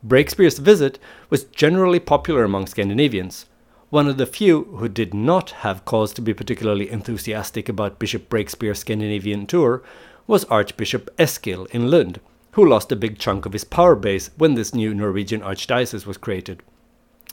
Breakspear's 0.05 0.59
visit 0.59 0.99
was 1.29 1.45
generally 1.45 2.01
popular 2.01 2.43
among 2.43 2.67
Scandinavians. 2.67 3.45
One 3.91 4.07
of 4.07 4.15
the 4.15 4.25
few 4.25 4.63
who 4.77 4.87
did 4.87 5.13
not 5.13 5.49
have 5.49 5.83
cause 5.83 6.13
to 6.13 6.21
be 6.21 6.33
particularly 6.33 6.89
enthusiastic 6.89 7.67
about 7.67 7.99
Bishop 7.99 8.29
Breakspear's 8.29 8.79
Scandinavian 8.79 9.45
tour 9.45 9.83
was 10.27 10.45
Archbishop 10.45 11.13
Eskil 11.17 11.69
in 11.71 11.91
Lund, 11.91 12.21
who 12.51 12.65
lost 12.65 12.93
a 12.93 12.95
big 12.95 13.19
chunk 13.19 13.45
of 13.45 13.51
his 13.51 13.65
power 13.65 13.97
base 13.97 14.29
when 14.37 14.53
this 14.53 14.73
new 14.73 14.93
Norwegian 14.93 15.41
archdiocese 15.41 16.05
was 16.05 16.15
created. 16.15 16.63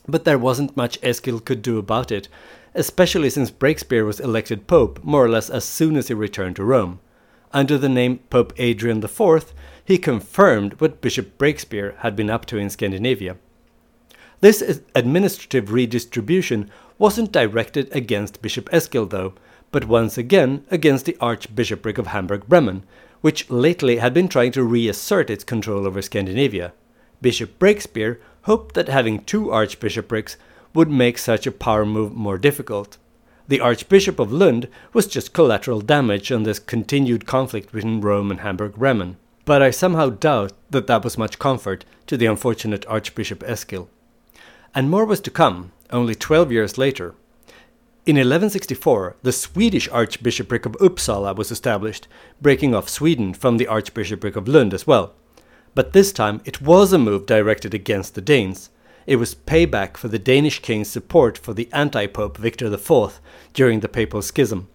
But 0.09 0.25
there 0.25 0.37
wasn't 0.37 0.77
much 0.77 1.01
Eskil 1.01 1.45
could 1.45 1.63
do 1.63 1.79
about 1.79 2.11
it, 2.11 2.29
especially 2.75 3.31
since 3.31 3.53
Breakspear 3.53 4.05
was 4.05 4.19
elected 4.19 4.67
pope 4.67 4.99
more 5.05 5.25
or 5.25 5.29
less 5.29 5.49
as 5.49 5.65
soon 5.65 5.95
as 5.95 6.09
he 6.09 6.15
returned 6.15 6.57
to 6.57 6.65
Rome. 6.65 6.99
Under 7.53 7.79
the 7.79 7.89
name 7.89 8.19
Pope 8.31 8.53
Adrian 8.57 9.01
IV, 9.01 9.55
he 9.85 9.97
confirmed 9.97 10.81
what 10.81 11.01
Bishop 11.01 11.39
Breakspear 11.39 11.99
had 11.99 12.17
been 12.17 12.29
up 12.29 12.47
to 12.47 12.59
in 12.59 12.69
Scandinavia. 12.69 13.37
This 14.41 14.83
administrative 14.95 15.73
redistribution 15.73 16.71
wasn't 16.97 17.33
directed 17.33 17.89
against 17.95 18.41
Bishop 18.41 18.69
Eskil, 18.71 19.11
though, 19.11 19.35
but 19.73 19.87
once 19.87 20.17
again 20.17 20.65
against 20.71 21.07
the 21.07 21.17
Archbishopric 21.21 21.99
of 21.99 22.09
Hamburg 22.09 22.47
Bremen, 22.47 22.85
which 23.21 23.51
lately 23.51 23.97
had 23.97 24.15
been 24.15 24.29
trying 24.29 24.53
to 24.53 24.63
reassert 24.63 25.29
its 25.29 25.43
control 25.43 25.87
over 25.87 26.01
Scandinavia. 26.01 26.73
Bishop 27.21 27.59
Breakspear 27.59 28.19
hoped 28.43 28.77
that 28.77 28.89
having 28.89 29.25
two 29.25 29.51
archbishoprics 29.51 30.37
would 30.73 30.89
make 30.89 31.19
such 31.19 31.47
a 31.47 31.53
power 31.53 31.85
move 31.85 32.15
more 32.15 32.39
difficult. 32.39 32.97
The 33.49 33.61
Archbishop 33.61 34.21
of 34.21 34.31
Lund 34.33 34.69
was 34.93 35.07
just 35.07 35.33
collateral 35.33 35.81
damage 35.81 36.31
on 36.31 36.45
this 36.45 36.59
continued 36.61 37.27
conflict 37.27 37.73
between 37.73 38.01
Rome 38.01 38.31
and 38.31 38.41
Hamburg 38.41 38.75
Bremen, 38.75 39.17
but 39.45 39.63
I 39.63 39.71
somehow 39.71 40.11
doubt 40.11 40.53
that 40.71 40.87
that 40.87 41.03
was 41.03 41.19
much 41.19 41.39
comfort 41.39 41.85
to 42.07 42.17
the 42.17 42.27
unfortunate 42.27 42.87
Archbishop 42.87 43.41
Eskil. 43.41 43.89
And 44.75 44.91
more 44.91 45.05
was 45.05 45.21
to 45.21 45.31
come, 45.31 45.73
only 45.91 46.15
12 46.15 46.53
years 46.53 46.79
later. 46.79 47.15
In 48.07 48.17
1164, 48.17 49.17
the 49.23 49.33
Swedish 49.33 49.89
Archbishopric 49.89 50.65
of 50.65 50.73
Uppsala 50.81 51.37
was 51.37 51.51
established, 51.51 52.09
breaking 52.41 52.75
off 52.75 52.89
Sweden 52.89 53.35
from 53.35 53.59
the 53.59 53.67
Archbishopric 53.67 54.35
of 54.35 54.49
Lund 54.49 54.73
as 54.73 54.87
well. 54.87 55.13
But 55.75 55.93
this 55.93 56.13
time 56.13 56.41
it 56.45 56.63
was 56.63 56.93
a 56.93 56.99
move 56.99 57.27
directed 57.27 57.75
against 57.75 58.15
the 58.15 58.21
Danes. 58.21 58.71
It 59.07 59.17
was 59.17 59.35
payback 59.35 59.97
for 59.97 60.09
the 60.09 60.19
Danish 60.19 60.61
king's 60.61 60.89
support 60.89 61.37
for 61.37 61.55
the 61.55 61.69
anti 61.73 62.07
Pope 62.07 62.39
Victor 62.39 62.73
IV 62.73 63.21
during 63.53 63.81
the 63.81 63.89
Papal 63.89 64.23
Schism. 64.23 64.69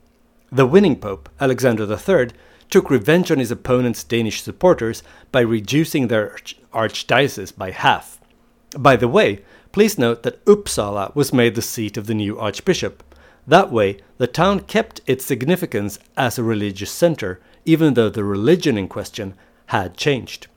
The 0.51 0.67
winning 0.67 0.95
Pope, 0.97 1.29
Alexander 1.39 1.91
III, 1.91 2.29
took 2.69 2.89
revenge 2.89 3.32
on 3.32 3.39
his 3.39 3.51
opponent's 3.51 4.03
Danish 4.03 4.43
supporters 4.43 5.03
by 5.32 5.41
reducing 5.41 6.08
their 6.08 6.36
archdiocese 6.71 7.56
by 7.58 7.71
half. 7.71 8.19
By 8.77 8.95
the 8.95 9.08
way, 9.08 9.43
please 9.73 9.97
note 9.97 10.23
that 10.23 10.45
Uppsala 10.45 11.13
was 11.15 11.33
made 11.33 11.55
the 11.55 11.62
seat 11.62 11.97
of 11.97 12.05
the 12.05 12.13
new 12.13 12.39
archbishop. 12.39 13.03
That 13.45 13.71
way, 13.71 13.97
the 14.19 14.27
town 14.27 14.62
kept 14.62 15.01
its 15.05 15.25
significance 15.25 15.99
as 16.15 16.38
a 16.38 16.43
religious 16.43 16.91
center, 16.91 17.41
even 17.65 17.95
though 17.95 18.09
the 18.09 18.23
religion 18.23 18.77
in 18.77 18.88
question 18.88 19.33
had 19.67 19.97
changed. 19.97 20.47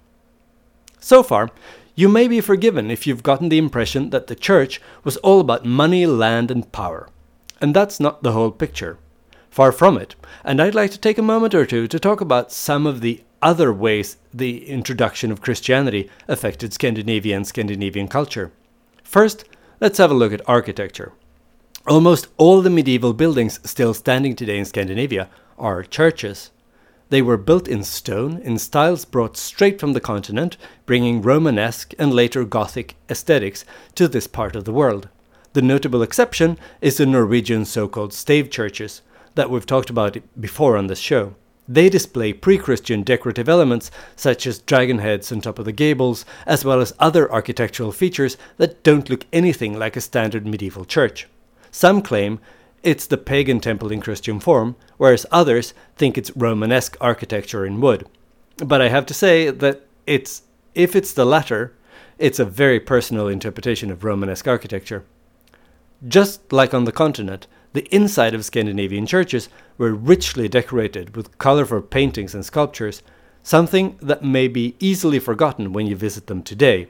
So 1.00 1.22
far, 1.22 1.50
you 1.94 2.08
may 2.10 2.28
be 2.28 2.42
forgiven 2.42 2.90
if 2.90 3.06
you've 3.06 3.22
gotten 3.22 3.48
the 3.48 3.58
impression 3.58 4.10
that 4.10 4.26
the 4.26 4.34
church 4.34 4.82
was 5.02 5.16
all 5.18 5.40
about 5.40 5.64
money, 5.64 6.04
land, 6.04 6.50
and 6.50 6.70
power. 6.70 7.08
And 7.58 7.74
that's 7.74 7.98
not 7.98 8.22
the 8.22 8.32
whole 8.32 8.50
picture. 8.50 8.98
Far 9.48 9.72
from 9.72 9.96
it. 9.96 10.14
And 10.44 10.60
I'd 10.60 10.74
like 10.74 10.90
to 10.90 10.98
take 10.98 11.16
a 11.16 11.22
moment 11.22 11.54
or 11.54 11.64
two 11.64 11.88
to 11.88 11.98
talk 11.98 12.20
about 12.20 12.52
some 12.52 12.86
of 12.86 13.00
the 13.00 13.24
other 13.40 13.72
ways 13.72 14.18
the 14.34 14.68
introduction 14.68 15.32
of 15.32 15.40
Christianity 15.40 16.10
affected 16.28 16.74
Scandinavia 16.74 17.34
and 17.34 17.46
Scandinavian 17.46 18.08
culture. 18.08 18.52
First, 19.16 19.46
let's 19.80 19.96
have 19.96 20.10
a 20.10 20.14
look 20.14 20.34
at 20.34 20.46
architecture. 20.46 21.14
Almost 21.86 22.26
all 22.36 22.60
the 22.60 22.68
medieval 22.68 23.14
buildings 23.14 23.58
still 23.64 23.94
standing 23.94 24.36
today 24.36 24.58
in 24.58 24.66
Scandinavia 24.66 25.30
are 25.58 25.82
churches. 25.82 26.50
They 27.08 27.22
were 27.22 27.38
built 27.38 27.66
in 27.66 27.82
stone 27.82 28.36
in 28.36 28.58
styles 28.58 29.06
brought 29.06 29.38
straight 29.38 29.80
from 29.80 29.94
the 29.94 30.02
continent, 30.02 30.58
bringing 30.84 31.22
Romanesque 31.22 31.94
and 31.98 32.12
later 32.12 32.44
Gothic 32.44 32.94
aesthetics 33.08 33.64
to 33.94 34.06
this 34.06 34.26
part 34.26 34.54
of 34.54 34.66
the 34.66 34.72
world. 34.74 35.08
The 35.54 35.62
notable 35.62 36.02
exception 36.02 36.58
is 36.82 36.98
the 36.98 37.06
Norwegian 37.06 37.64
so 37.64 37.88
called 37.88 38.12
stave 38.12 38.50
churches 38.50 39.00
that 39.34 39.48
we've 39.48 39.64
talked 39.64 39.88
about 39.88 40.18
before 40.38 40.76
on 40.76 40.88
this 40.88 40.98
show. 40.98 41.36
They 41.68 41.88
display 41.88 42.32
pre 42.32 42.58
Christian 42.58 43.02
decorative 43.02 43.48
elements 43.48 43.90
such 44.14 44.46
as 44.46 44.58
dragon 44.60 44.98
heads 44.98 45.32
on 45.32 45.40
top 45.40 45.58
of 45.58 45.64
the 45.64 45.72
gables, 45.72 46.24
as 46.46 46.64
well 46.64 46.80
as 46.80 46.92
other 46.98 47.30
architectural 47.30 47.92
features 47.92 48.36
that 48.56 48.82
don't 48.82 49.10
look 49.10 49.26
anything 49.32 49.78
like 49.78 49.96
a 49.96 50.00
standard 50.00 50.46
medieval 50.46 50.84
church. 50.84 51.26
Some 51.70 52.02
claim 52.02 52.38
it's 52.82 53.06
the 53.06 53.18
pagan 53.18 53.58
temple 53.58 53.90
in 53.90 54.00
Christian 54.00 54.38
form, 54.38 54.76
whereas 54.96 55.26
others 55.32 55.74
think 55.96 56.16
it's 56.16 56.36
Romanesque 56.36 56.96
architecture 57.00 57.66
in 57.66 57.80
wood. 57.80 58.06
But 58.58 58.80
I 58.80 58.88
have 58.88 59.06
to 59.06 59.14
say 59.14 59.50
that 59.50 59.86
it's 60.06 60.42
if 60.76 60.94
it's 60.94 61.12
the 61.12 61.24
latter, 61.24 61.74
it's 62.18 62.38
a 62.38 62.44
very 62.44 62.78
personal 62.78 63.26
interpretation 63.26 63.90
of 63.90 64.04
Romanesque 64.04 64.46
architecture. 64.46 65.04
Just 66.06 66.52
like 66.52 66.74
on 66.74 66.84
the 66.84 66.92
continent, 66.92 67.48
the 67.76 67.94
inside 67.94 68.34
of 68.34 68.44
Scandinavian 68.44 69.06
churches 69.06 69.50
were 69.76 69.92
richly 69.92 70.48
decorated 70.48 71.14
with 71.14 71.36
colorful 71.36 71.82
paintings 71.82 72.34
and 72.34 72.44
sculptures, 72.44 73.02
something 73.42 73.98
that 74.00 74.24
may 74.24 74.48
be 74.48 74.74
easily 74.80 75.18
forgotten 75.18 75.72
when 75.72 75.86
you 75.86 75.94
visit 75.94 76.26
them 76.26 76.42
today. 76.42 76.88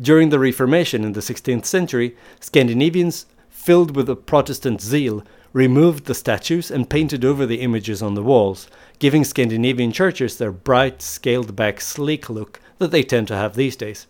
During 0.00 0.30
the 0.30 0.38
Reformation 0.38 1.04
in 1.04 1.12
the 1.12 1.20
16th 1.20 1.64
century, 1.64 2.16
Scandinavians 2.40 3.26
filled 3.50 3.96
with 3.96 4.08
a 4.08 4.16
Protestant 4.16 4.80
zeal, 4.80 5.24
removed 5.52 6.06
the 6.06 6.14
statues 6.14 6.70
and 6.70 6.88
painted 6.88 7.24
over 7.24 7.44
the 7.44 7.60
images 7.60 8.00
on 8.00 8.14
the 8.14 8.22
walls, 8.22 8.68
giving 9.00 9.24
Scandinavian 9.24 9.92
churches 9.92 10.38
their 10.38 10.52
bright, 10.52 11.02
scaled 11.02 11.54
back, 11.56 11.80
sleek 11.80 12.30
look 12.30 12.60
that 12.78 12.90
they 12.92 13.02
tend 13.02 13.28
to 13.28 13.36
have 13.36 13.54
these 13.54 13.76
days. 13.76 14.06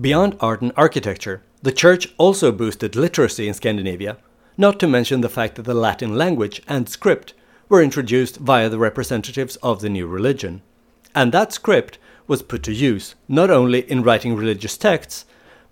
Beyond 0.00 0.36
art 0.40 0.60
and 0.60 0.72
architecture, 0.76 1.42
the 1.62 1.72
church 1.72 2.14
also 2.18 2.52
boosted 2.52 2.94
literacy 2.94 3.48
in 3.48 3.54
Scandinavia, 3.54 4.18
not 4.58 4.80
to 4.80 4.88
mention 4.88 5.20
the 5.20 5.28
fact 5.28 5.54
that 5.54 5.62
the 5.62 5.72
Latin 5.72 6.16
language 6.16 6.60
and 6.66 6.88
script 6.88 7.32
were 7.68 7.80
introduced 7.80 8.38
via 8.38 8.68
the 8.68 8.78
representatives 8.78 9.56
of 9.56 9.80
the 9.80 9.88
new 9.88 10.06
religion. 10.06 10.60
And 11.14 11.32
that 11.32 11.52
script 11.52 11.98
was 12.26 12.42
put 12.42 12.64
to 12.64 12.72
use 12.72 13.14
not 13.28 13.50
only 13.50 13.90
in 13.90 14.02
writing 14.02 14.34
religious 14.34 14.76
texts, 14.76 15.24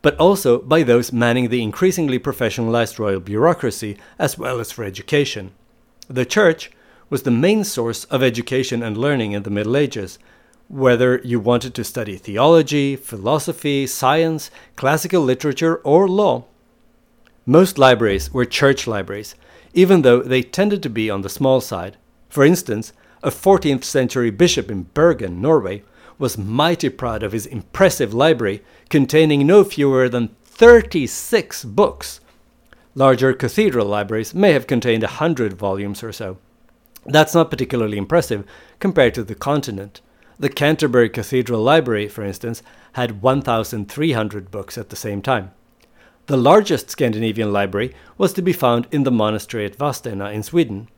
but 0.03 0.17
also 0.19 0.59
by 0.61 0.85
those 0.85 1.13
manning 1.13 1.49
the 1.49 1.63
increasingly 1.63 2.19
professionalized 2.19 2.99
royal 2.99 3.19
bureaucracy 3.19 3.99
as 4.19 4.39
well 4.39 4.61
as 4.61 4.71
for 4.71 4.85
education. 4.85 5.51
The 6.09 6.25
Church 6.25 6.71
was 7.11 7.25
the 7.25 7.31
main 7.33 7.65
source 7.65 8.05
of 8.05 8.23
education 8.23 8.83
and 8.83 8.97
learning 8.97 9.33
in 9.33 9.43
the 9.43 9.51
Middle 9.51 9.77
Ages, 9.77 10.19
whether 10.69 11.21
you 11.25 11.41
wanted 11.41 11.75
to 11.75 11.85
study 11.85 12.17
theology, 12.17 12.95
philosophy, 12.95 13.87
science, 13.87 14.51
classical 14.77 15.23
literature, 15.23 15.77
or 15.77 16.09
law. 16.09 16.45
Most 17.49 17.79
libraries 17.79 18.35
were 18.35 18.45
church 18.45 18.89
libraries, 18.89 19.37
even 19.73 20.03
though 20.03 20.21
they 20.21 20.43
tended 20.43 20.83
to 20.83 20.91
be 20.91 21.09
on 21.09 21.23
the 21.23 21.29
small 21.29 21.61
side. 21.61 21.97
For 22.29 22.45
instance, 22.45 22.93
a 23.23 23.31
14th 23.31 23.85
century 23.85 24.31
bishop 24.31 24.69
in 24.69 24.89
Bergen, 24.95 25.41
Norway, 25.41 25.85
was 26.19 26.37
mighty 26.37 26.89
proud 26.89 27.23
of 27.23 27.31
his 27.31 27.47
impressive 27.47 28.13
library 28.13 28.65
containing 28.89 29.47
no 29.47 29.63
fewer 29.63 30.09
than 30.09 30.35
36 30.45 31.65
books. 31.67 32.21
Larger 32.97 33.33
cathedral 33.33 33.87
libraries 33.87 34.35
may 34.35 34.53
have 34.53 34.67
contained 34.67 35.05
a 35.05 35.19
hundred 35.23 35.53
volumes 35.53 36.03
or 36.03 36.11
so. 36.11 36.39
That's 37.05 37.35
not 37.35 37.51
particularly 37.51 37.97
impressive 37.97 38.45
compared 38.81 39.15
to 39.15 39.23
the 39.23 39.37
continent. 39.37 40.01
The 40.39 40.49
Canterbury 40.49 41.09
Cathedral 41.09 41.63
Library, 41.63 42.09
for 42.09 42.25
instance, 42.25 42.63
had 42.95 43.23
1,300 43.23 44.51
books 44.51 44.77
at 44.77 44.89
the 44.89 44.97
same 44.97 45.23
time. 45.23 45.53
The 46.27 46.37
largest 46.37 46.91
Scandinavian 46.91 47.53
library 47.53 47.95
was 48.19 48.33
to 48.33 48.43
be 48.43 48.53
found 48.53 48.87
in 48.91 49.05
the 49.05 49.11
monastery 49.11 49.65
at 49.65 49.79
Vadstena 49.79 50.33
in 50.33 50.43
Sweden 50.43 50.89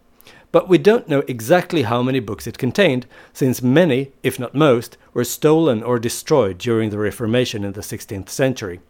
but 0.50 0.68
we 0.68 0.78
don't 0.78 1.08
know 1.08 1.22
exactly 1.28 1.82
how 1.82 2.02
many 2.02 2.20
books 2.20 2.46
it 2.46 2.58
contained, 2.58 3.06
since 3.32 3.62
many, 3.62 4.12
if 4.22 4.38
not 4.38 4.54
most, 4.54 4.96
were 5.12 5.24
stolen 5.24 5.82
or 5.82 5.98
destroyed 5.98 6.58
during 6.58 6.90
the 6.90 6.98
Reformation 6.98 7.64
in 7.64 7.72
the 7.72 7.82
16th 7.82 8.30
century. 8.30 8.80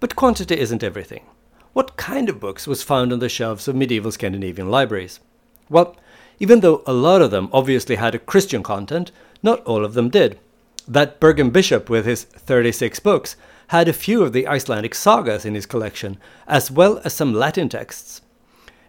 But 0.00 0.16
quantity 0.16 0.58
isn't 0.58 0.82
everything. 0.82 1.24
What 1.72 1.96
kind 1.96 2.28
of 2.28 2.40
books 2.40 2.66
was 2.66 2.82
found 2.82 3.12
on 3.12 3.20
the 3.20 3.28
shelves 3.28 3.68
of 3.68 3.76
medieval 3.76 4.10
Scandinavian 4.10 4.70
libraries? 4.70 5.20
Well, 5.68 5.96
even 6.40 6.60
though 6.60 6.82
a 6.86 6.92
lot 6.92 7.22
of 7.22 7.30
them 7.30 7.48
obviously 7.52 7.96
had 7.96 8.14
a 8.14 8.18
Christian 8.18 8.62
content, 8.62 9.12
not 9.42 9.62
all 9.64 9.84
of 9.84 9.94
them 9.94 10.08
did. 10.08 10.40
That 10.88 11.20
Bergen 11.20 11.50
bishop 11.50 11.88
with 11.88 12.06
his 12.06 12.24
36 12.24 12.98
books 12.98 13.36
had 13.70 13.86
a 13.86 13.92
few 13.92 14.24
of 14.24 14.32
the 14.32 14.48
Icelandic 14.48 14.96
sagas 14.96 15.44
in 15.44 15.54
his 15.54 15.64
collection, 15.64 16.18
as 16.48 16.72
well 16.72 17.00
as 17.04 17.14
some 17.14 17.32
Latin 17.32 17.68
texts. 17.68 18.20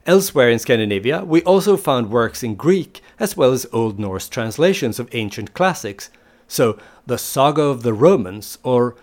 Elsewhere 0.07 0.49
in 0.49 0.57
Scandinavia, 0.57 1.23
we 1.23 1.43
also 1.43 1.77
found 1.77 2.09
works 2.09 2.41
in 2.41 2.55
Greek 2.55 2.99
as 3.19 3.37
well 3.37 3.51
as 3.51 3.67
Old 3.71 3.99
Norse 3.99 4.27
translations 4.27 4.99
of 4.99 5.07
ancient 5.11 5.53
classics. 5.53 6.09
So, 6.47 6.79
the 7.05 7.19
Saga 7.19 7.61
of 7.61 7.83
the 7.83 7.93
Romans, 7.93 8.57
or 8.63 8.95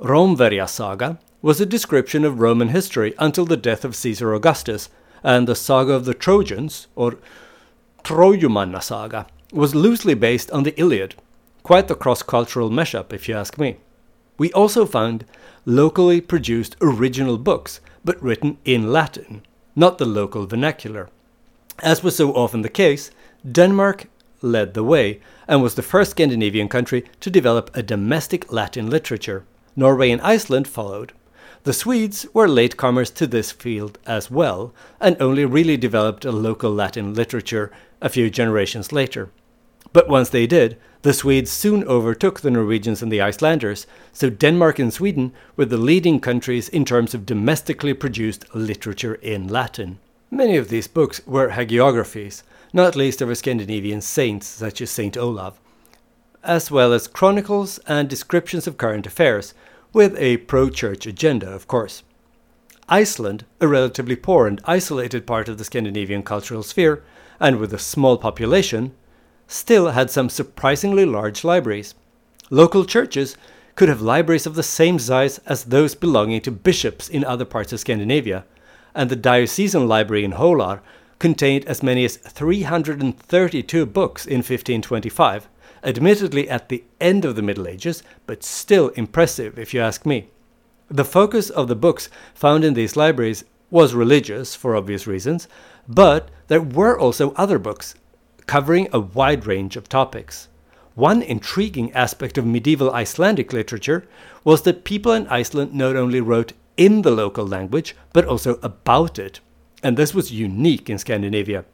Romverja 0.00 0.66
Saga, 0.66 1.18
was 1.42 1.60
a 1.60 1.66
description 1.66 2.24
of 2.24 2.40
Roman 2.40 2.68
history 2.68 3.12
until 3.18 3.44
the 3.44 3.58
death 3.58 3.84
of 3.84 3.94
Caesar 3.94 4.32
Augustus, 4.32 4.88
and 5.22 5.46
the 5.46 5.54
Saga 5.54 5.92
of 5.92 6.06
the 6.06 6.14
Trojans, 6.14 6.86
or 6.96 7.18
Trojumanna 8.04 8.82
Saga, 8.82 9.26
was 9.52 9.74
loosely 9.74 10.14
based 10.14 10.50
on 10.50 10.62
the 10.62 10.74
Iliad. 10.80 11.14
Quite 11.62 11.88
the 11.88 11.94
cross 11.94 12.22
cultural 12.22 12.70
mashup, 12.70 13.12
if 13.12 13.28
you 13.28 13.36
ask 13.36 13.58
me. 13.58 13.76
We 14.38 14.52
also 14.52 14.86
found 14.86 15.24
locally 15.64 16.20
produced 16.20 16.76
original 16.80 17.38
books, 17.38 17.80
but 18.04 18.22
written 18.22 18.58
in 18.64 18.92
Latin 18.92 19.42
not 19.76 19.98
the 19.98 20.06
local 20.06 20.46
vernacular. 20.46 21.10
As 21.82 22.02
was 22.02 22.16
so 22.16 22.32
often 22.32 22.62
the 22.62 22.70
case, 22.70 23.10
Denmark 23.48 24.06
led 24.40 24.72
the 24.72 24.82
way 24.82 25.20
and 25.46 25.62
was 25.62 25.74
the 25.74 25.82
first 25.82 26.12
Scandinavian 26.12 26.68
country 26.68 27.04
to 27.20 27.30
develop 27.30 27.70
a 27.74 27.82
domestic 27.82 28.50
Latin 28.50 28.88
literature. 28.88 29.44
Norway 29.76 30.10
and 30.10 30.22
Iceland 30.22 30.66
followed. 30.66 31.12
The 31.64 31.74
Swedes 31.74 32.26
were 32.32 32.48
latecomers 32.48 33.12
to 33.14 33.26
this 33.26 33.52
field 33.52 33.98
as 34.06 34.30
well, 34.30 34.72
and 35.00 35.20
only 35.20 35.44
really 35.44 35.76
developed 35.76 36.24
a 36.24 36.32
local 36.32 36.72
Latin 36.72 37.12
literature 37.12 37.70
a 38.00 38.08
few 38.08 38.30
generations 38.30 38.92
later. 38.92 39.30
But 39.96 40.10
once 40.10 40.28
they 40.28 40.46
did, 40.46 40.76
the 41.00 41.14
Swedes 41.14 41.50
soon 41.50 41.82
overtook 41.84 42.40
the 42.40 42.50
Norwegians 42.50 43.00
and 43.00 43.10
the 43.10 43.22
Icelanders, 43.22 43.86
so 44.12 44.28
Denmark 44.28 44.78
and 44.78 44.92
Sweden 44.92 45.32
were 45.56 45.64
the 45.64 45.78
leading 45.78 46.20
countries 46.20 46.68
in 46.68 46.84
terms 46.84 47.14
of 47.14 47.24
domestically 47.24 47.94
produced 47.94 48.44
literature 48.54 49.14
in 49.14 49.48
Latin. 49.48 49.98
Many 50.30 50.58
of 50.58 50.68
these 50.68 50.86
books 50.86 51.26
were 51.26 51.48
hagiographies, 51.48 52.42
not 52.74 52.94
least 52.94 53.22
of 53.22 53.34
Scandinavian 53.38 54.02
saints 54.02 54.46
such 54.46 54.82
as 54.82 54.90
Saint 54.90 55.16
Olav, 55.16 55.58
as 56.44 56.70
well 56.70 56.92
as 56.92 57.08
chronicles 57.08 57.78
and 57.86 58.06
descriptions 58.06 58.66
of 58.66 58.76
current 58.76 59.06
affairs, 59.06 59.54
with 59.94 60.14
a 60.18 60.36
pro 60.36 60.68
church 60.68 61.06
agenda, 61.06 61.48
of 61.48 61.66
course. 61.66 62.02
Iceland, 62.86 63.46
a 63.62 63.66
relatively 63.66 64.16
poor 64.16 64.46
and 64.46 64.60
isolated 64.66 65.26
part 65.26 65.48
of 65.48 65.56
the 65.56 65.64
Scandinavian 65.64 66.22
cultural 66.22 66.62
sphere, 66.62 67.02
and 67.40 67.56
with 67.56 67.72
a 67.72 67.78
small 67.78 68.18
population, 68.18 68.92
still 69.48 69.90
had 69.90 70.10
some 70.10 70.28
surprisingly 70.28 71.04
large 71.04 71.44
libraries. 71.44 71.94
Local 72.50 72.84
churches 72.84 73.36
could 73.74 73.88
have 73.88 74.00
libraries 74.00 74.46
of 74.46 74.54
the 74.54 74.62
same 74.62 74.98
size 74.98 75.38
as 75.46 75.64
those 75.64 75.94
belonging 75.94 76.40
to 76.40 76.50
bishops 76.50 77.08
in 77.08 77.24
other 77.24 77.44
parts 77.44 77.72
of 77.72 77.80
Scandinavia, 77.80 78.44
and 78.94 79.10
the 79.10 79.16
diocesan 79.16 79.86
library 79.86 80.24
in 80.24 80.32
Holar 80.32 80.80
contained 81.18 81.64
as 81.66 81.82
many 81.82 82.04
as 82.04 82.16
332 82.16 83.86
books 83.86 84.26
in 84.26 84.38
1525, 84.38 85.48
admittedly 85.84 86.48
at 86.48 86.68
the 86.68 86.84
end 87.00 87.24
of 87.24 87.36
the 87.36 87.42
Middle 87.42 87.68
Ages, 87.68 88.02
but 88.26 88.42
still 88.42 88.88
impressive 88.90 89.58
if 89.58 89.72
you 89.74 89.80
ask 89.80 90.06
me. 90.06 90.28
The 90.88 91.04
focus 91.04 91.50
of 91.50 91.68
the 91.68 91.76
books 91.76 92.08
found 92.34 92.64
in 92.64 92.74
these 92.74 92.96
libraries 92.96 93.44
was 93.70 93.94
religious, 93.94 94.54
for 94.54 94.76
obvious 94.76 95.06
reasons, 95.06 95.48
but 95.88 96.30
there 96.48 96.62
were 96.62 96.98
also 96.98 97.32
other 97.32 97.58
books 97.58 97.94
covering 98.46 98.88
a 98.92 99.00
wide 99.00 99.46
range 99.46 99.76
of 99.76 99.88
topics. 99.88 100.48
One 100.94 101.20
intriguing 101.20 101.92
aspect 101.92 102.38
of 102.38 102.46
medieval 102.46 102.90
Icelandic 102.90 103.52
literature 103.52 104.08
was 104.44 104.62
that 104.62 104.84
people 104.84 105.12
in 105.12 105.26
Iceland 105.26 105.74
not 105.74 105.96
only 105.96 106.20
wrote 106.20 106.52
in 106.76 107.02
the 107.02 107.10
local 107.10 107.46
language, 107.46 107.94
but 108.12 108.24
also 108.24 108.58
about 108.62 109.18
it. 109.18 109.40
And 109.82 109.96
this 109.96 110.14
was 110.14 110.32
unique 110.32 110.88
in 110.88 110.98
Scandinavia. 110.98 111.64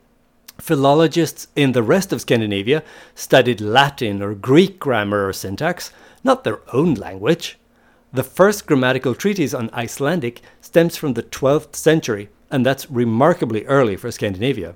Philologists 0.59 1.49
in 1.57 1.73
the 1.73 1.83
rest 1.83 2.13
of 2.13 2.21
Scandinavia 2.21 2.83
studied 3.15 3.61
Latin 3.61 4.23
or 4.23 4.35
Greek 4.35 4.79
grammar 4.79 5.29
or 5.29 5.33
syntax, 5.33 5.93
not 6.23 6.45
their 6.45 6.61
own 6.73 6.95
language. 6.95 7.59
The 8.13 8.23
first 8.23 8.67
grammatical 8.67 9.15
treatise 9.15 9.55
on 9.55 9.71
Icelandic 9.73 10.41
stems 10.61 10.97
from 10.97 11.15
the 11.15 11.23
12th 11.23 11.75
century, 11.77 12.29
and 12.51 12.67
that's 12.67 12.91
remarkably 12.91 13.65
early 13.67 13.97
for 13.97 14.11
Scandinavia. 14.11 14.75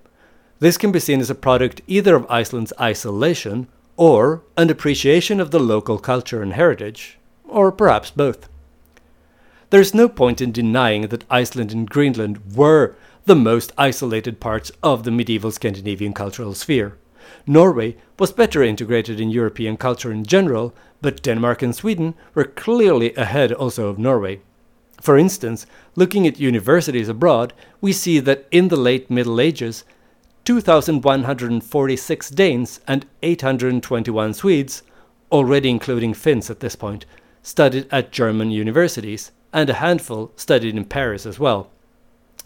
This 0.59 0.79
can 0.79 0.91
be 0.91 1.01
seen 1.01 1.21
as 1.21 1.29
a 1.29 1.35
product 1.35 1.83
either 1.87 2.15
of 2.15 2.31
Iceland's 2.31 2.73
isolation 2.81 3.69
or 3.97 4.43
an 4.57 4.71
appreciation 4.71 5.41
of 5.41 5.51
the 5.51 5.61
local 5.61 5.99
culture 5.99 6.43
and 6.43 6.55
heritage, 6.55 7.19
or 7.47 7.71
perhaps 7.71 8.11
both. 8.11 8.49
There 9.71 9.81
is 9.81 9.95
no 9.95 10.09
point 10.09 10.41
in 10.41 10.53
denying 10.53 11.09
that 11.09 11.25
Iceland 11.31 11.73
and 11.73 11.89
Greenland 11.89 12.55
were 12.55 12.95
the 13.27 13.35
most 13.37 13.73
isolated 13.77 14.41
parts 14.41 14.71
of 14.83 15.03
the 15.03 15.11
medieval 15.11 15.51
Scandinavian 15.51 16.13
cultural 16.13 16.55
sphere. 16.55 16.97
Norway 17.47 17.97
was 18.19 18.33
better 18.33 18.63
integrated 18.63 19.21
in 19.21 19.31
European 19.31 19.77
culture 19.77 20.13
in 20.13 20.25
general, 20.25 20.73
but 21.03 21.23
Denmark 21.23 21.63
and 21.63 21.75
Sweden 21.75 22.15
were 22.35 22.45
clearly 22.45 23.15
ahead 23.15 23.53
also 23.53 23.89
of 23.89 23.99
Norway. 23.99 24.41
For 25.01 25.19
instance, 25.19 25.67
looking 25.97 26.27
at 26.27 26.41
universities 26.41 27.09
abroad, 27.09 27.53
we 27.81 27.93
see 27.93 28.21
that 28.21 28.47
in 28.51 28.69
the 28.69 28.77
late 28.77 29.11
Middle 29.11 29.41
Ages, 29.41 29.85
2,146 30.47 32.31
Danes 32.31 32.79
and 32.87 33.05
821 33.21 34.33
Swedes, 34.33 34.85
already 35.33 35.69
including 35.69 36.15
Finns 36.15 36.49
at 36.49 36.61
this 36.61 36.77
point, 36.77 37.05
studied 37.43 37.89
at 37.91 38.13
German 38.13 38.53
universities, 38.53 39.33
and 39.53 39.69
a 39.69 39.75
handful 39.75 40.31
studied 40.37 40.77
in 40.77 40.85
Paris 40.85 41.27
as 41.27 41.41
well. 41.41 41.69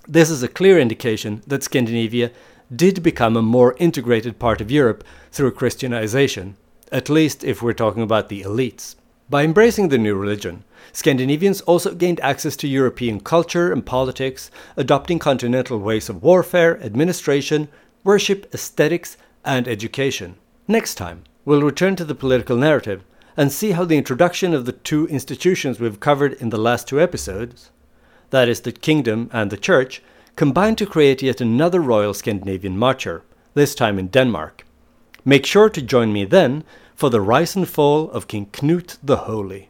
This 0.09 0.31
is 0.31 0.43
a 0.43 0.49
clear 0.49 0.81
indication 0.81 1.43
that 1.47 1.63
Scandinavia 1.63 2.31
did 2.75 3.03
become 3.03 3.37
a 3.37 3.43
more 3.43 3.77
integrated 3.79 4.39
part 4.39 4.63
of 4.63 4.71
Europe 4.71 5.05
through 5.31 5.51
Christianization, 5.51 6.57
at 6.91 7.11
least 7.11 7.45
if 7.45 7.61
we're 7.61 7.75
talking 7.75 8.03
about 8.03 8.31
the 8.31 8.41
elites. 8.41 8.95
By 9.29 9.45
embracing 9.45 9.91
the 9.91 9.99
new 9.99 10.15
religion, 10.15 10.65
Scandinavians 10.93 11.61
also 11.61 11.95
gained 11.95 12.19
access 12.21 12.57
to 12.57 12.67
European 12.67 13.21
culture 13.21 13.71
and 13.71 13.85
politics, 13.85 14.51
adopting 14.79 15.19
continental 15.19 15.79
ways 15.79 16.09
of 16.09 16.23
warfare, 16.23 16.83
administration, 16.83 17.69
worship, 18.05 18.53
aesthetics, 18.55 19.17
and 19.45 19.67
education. 19.67 20.37
Next 20.69 20.95
time, 20.95 21.25
we'll 21.45 21.63
return 21.63 21.97
to 21.97 22.05
the 22.05 22.15
political 22.15 22.57
narrative 22.57 23.05
and 23.37 23.51
see 23.51 23.73
how 23.73 23.85
the 23.85 23.99
introduction 23.99 24.55
of 24.55 24.67
the 24.67 24.73
two 24.73 25.07
institutions 25.09 25.81
we've 25.81 26.01
covered 26.01 26.35
in 26.35 26.51
the 26.51 26.59
last 26.59 26.89
two 26.89 27.01
episodes 27.01 27.71
that 28.31 28.49
is, 28.49 28.61
the 28.61 28.73
kingdom 28.73 29.29
and 29.33 29.51
the 29.51 29.57
church, 29.57 30.03
combine 30.37 30.77
to 30.77 30.87
create 30.87 31.23
yet 31.23 31.41
another 31.41 31.81
royal 31.81 32.15
Scandinavian 32.15 32.79
martyr, 32.79 33.23
this 33.55 33.75
time 33.75 33.99
in 33.99 34.09
Denmark. 34.09 34.65
Make 35.25 35.45
sure 35.45 35.69
to 35.69 35.83
join 35.83 36.13
me 36.13 36.25
then 36.25 36.65
for 36.95 37.11
the 37.11 37.21
rise 37.21 37.55
and 37.57 37.69
fall 37.69 38.11
of 38.11 38.29
King 38.29 38.47
Knut 38.47 38.97
the 39.03 39.19
Holy. 39.19 39.69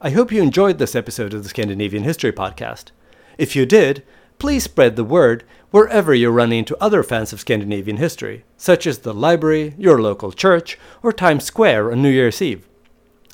I 0.00 0.10
hope 0.10 0.32
you 0.32 0.42
enjoyed 0.42 0.78
this 0.78 0.94
episode 0.94 1.34
of 1.34 1.42
the 1.42 1.48
Scandinavian 1.48 2.04
History 2.04 2.32
Podcast. 2.32 2.90
If 3.36 3.56
you 3.56 3.66
did, 3.66 4.04
please 4.38 4.64
spread 4.64 4.96
the 4.96 5.04
word 5.04 5.44
wherever 5.70 6.12
you 6.12 6.30
run 6.30 6.52
into 6.52 6.76
other 6.82 7.02
fans 7.02 7.32
of 7.32 7.40
Scandinavian 7.40 7.96
history, 7.96 8.44
such 8.56 8.86
as 8.86 8.98
the 8.98 9.14
library, 9.14 9.74
your 9.78 10.00
local 10.00 10.32
church, 10.32 10.78
or 11.02 11.12
Times 11.12 11.44
Square 11.44 11.92
on 11.92 12.02
New 12.02 12.10
Year's 12.10 12.42
Eve. 12.42 12.66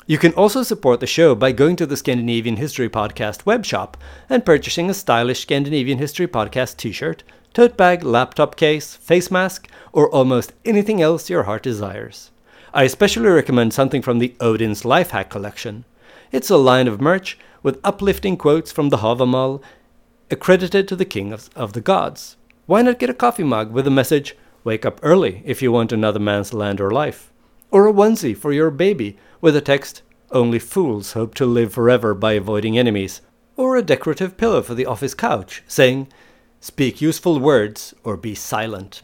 You 0.05 0.17
can 0.17 0.33
also 0.33 0.63
support 0.63 1.01
the 1.01 1.07
show 1.07 1.35
by 1.35 1.51
going 1.51 1.75
to 1.75 1.85
the 1.85 1.97
Scandinavian 1.97 2.55
History 2.55 2.89
Podcast 2.89 3.45
web 3.45 3.65
shop 3.65 3.97
and 4.29 4.45
purchasing 4.45 4.89
a 4.89 4.93
stylish 4.93 5.41
Scandinavian 5.41 5.97
History 5.97 6.27
Podcast 6.27 6.77
t 6.77 6.91
shirt, 6.91 7.23
tote 7.53 7.75
bag, 7.75 8.03
laptop 8.03 8.55
case, 8.55 8.95
face 8.95 9.29
mask, 9.29 9.67
or 9.91 10.09
almost 10.09 10.53
anything 10.63 11.01
else 11.01 11.29
your 11.29 11.43
heart 11.43 11.63
desires. 11.63 12.31
I 12.73 12.83
especially 12.83 13.27
recommend 13.27 13.73
something 13.73 14.01
from 14.01 14.19
the 14.19 14.35
Odin's 14.39 14.85
Life 14.85 15.09
Hack 15.09 15.29
collection. 15.29 15.83
It's 16.31 16.49
a 16.49 16.57
line 16.57 16.87
of 16.87 17.01
merch 17.01 17.37
with 17.63 17.79
uplifting 17.83 18.37
quotes 18.37 18.71
from 18.71 18.89
the 18.89 18.97
Havamal 18.97 19.61
accredited 20.29 20.87
to 20.87 20.95
the 20.95 21.05
king 21.05 21.33
of, 21.33 21.49
of 21.55 21.73
the 21.73 21.81
gods. 21.81 22.37
Why 22.65 22.81
not 22.81 22.99
get 22.99 23.09
a 23.09 23.13
coffee 23.13 23.43
mug 23.43 23.71
with 23.71 23.85
the 23.85 23.91
message, 23.91 24.35
Wake 24.63 24.85
up 24.85 24.99
early 25.01 25.41
if 25.45 25.61
you 25.61 25.71
want 25.71 25.93
another 25.93 26.19
man's 26.19 26.53
land 26.53 26.81
or 26.81 26.91
life? 26.91 27.31
Or 27.71 27.87
a 27.87 27.93
onesie 27.93 28.35
for 28.35 28.51
your 28.51 28.69
baby 28.69 29.17
with 29.39 29.53
the 29.53 29.61
text, 29.61 30.01
Only 30.31 30.59
fools 30.59 31.13
hope 31.13 31.35
to 31.35 31.45
live 31.45 31.73
forever 31.73 32.13
by 32.13 32.33
avoiding 32.33 32.77
enemies, 32.77 33.21
or 33.55 33.77
a 33.77 33.81
decorative 33.81 34.35
pillow 34.35 34.61
for 34.61 34.75
the 34.75 34.85
office 34.85 35.13
couch, 35.13 35.63
saying, 35.67 36.09
Speak 36.59 36.99
useful 36.99 37.39
words 37.39 37.93
or 38.03 38.17
be 38.17 38.35
silent. 38.35 39.03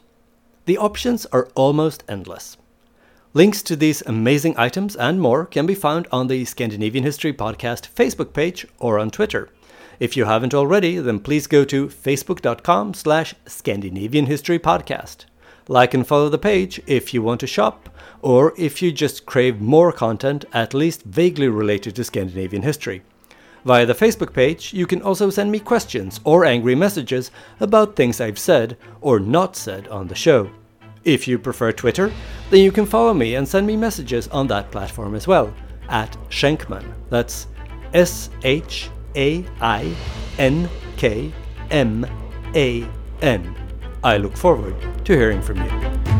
The 0.65 0.77
options 0.77 1.25
are 1.27 1.49
almost 1.55 2.03
endless. 2.09 2.57
Links 3.33 3.61
to 3.63 3.75
these 3.75 4.03
amazing 4.05 4.55
items 4.57 4.95
and 4.95 5.21
more 5.21 5.45
can 5.45 5.65
be 5.65 5.75
found 5.75 6.07
on 6.11 6.27
the 6.27 6.45
Scandinavian 6.45 7.03
History 7.03 7.33
Podcast 7.33 7.87
Facebook 7.93 8.33
page 8.33 8.67
or 8.79 8.99
on 8.99 9.09
Twitter. 9.09 9.49
If 10.03 10.17
you 10.17 10.25
haven't 10.25 10.53
already, 10.53 10.97
then 10.97 11.21
please 11.21 11.47
go 11.47 11.63
to 11.63 11.87
facebook.com 11.87 12.93
slash 12.93 13.35
Scandinavian 13.45 14.25
History 14.25 14.59
Podcast. 14.59 15.23
Like 15.69 15.93
and 15.93 16.05
follow 16.05 16.27
the 16.27 16.37
page 16.37 16.81
if 16.85 17.13
you 17.13 17.21
want 17.21 17.39
to 17.39 17.47
shop, 17.47 17.87
or 18.21 18.53
if 18.57 18.81
you 18.81 18.91
just 18.91 19.25
crave 19.25 19.61
more 19.61 19.93
content 19.93 20.43
at 20.51 20.73
least 20.73 21.03
vaguely 21.03 21.47
related 21.47 21.95
to 21.95 22.03
Scandinavian 22.03 22.63
history. 22.63 23.01
Via 23.63 23.85
the 23.85 23.93
Facebook 23.93 24.33
page, 24.33 24.73
you 24.73 24.85
can 24.85 25.01
also 25.01 25.29
send 25.29 25.49
me 25.49 25.59
questions 25.59 26.19
or 26.25 26.43
angry 26.43 26.75
messages 26.75 27.31
about 27.61 27.95
things 27.95 28.19
I've 28.19 28.37
said 28.37 28.75
or 28.99 29.21
not 29.21 29.55
said 29.55 29.87
on 29.87 30.09
the 30.09 30.15
show. 30.15 30.49
If 31.05 31.29
you 31.29 31.39
prefer 31.39 31.71
Twitter, 31.71 32.11
then 32.49 32.59
you 32.59 32.73
can 32.73 32.85
follow 32.85 33.13
me 33.13 33.35
and 33.35 33.47
send 33.47 33.65
me 33.65 33.77
messages 33.77 34.27
on 34.27 34.47
that 34.47 34.69
platform 34.69 35.15
as 35.15 35.27
well, 35.27 35.53
at 35.87 36.11
Shainkman. 36.27 36.93
That's 37.09 37.47
S 37.93 38.29
H 38.43 38.89
A 39.15 39.45
I 39.61 39.95
N 40.37 40.69
K 40.97 41.31
M 41.71 42.05
A 42.55 42.87
N. 43.21 43.55
I 44.03 44.17
look 44.17 44.35
forward 44.35 44.75
to 45.05 45.13
hearing 45.13 45.41
from 45.41 45.57
you. 45.57 46.12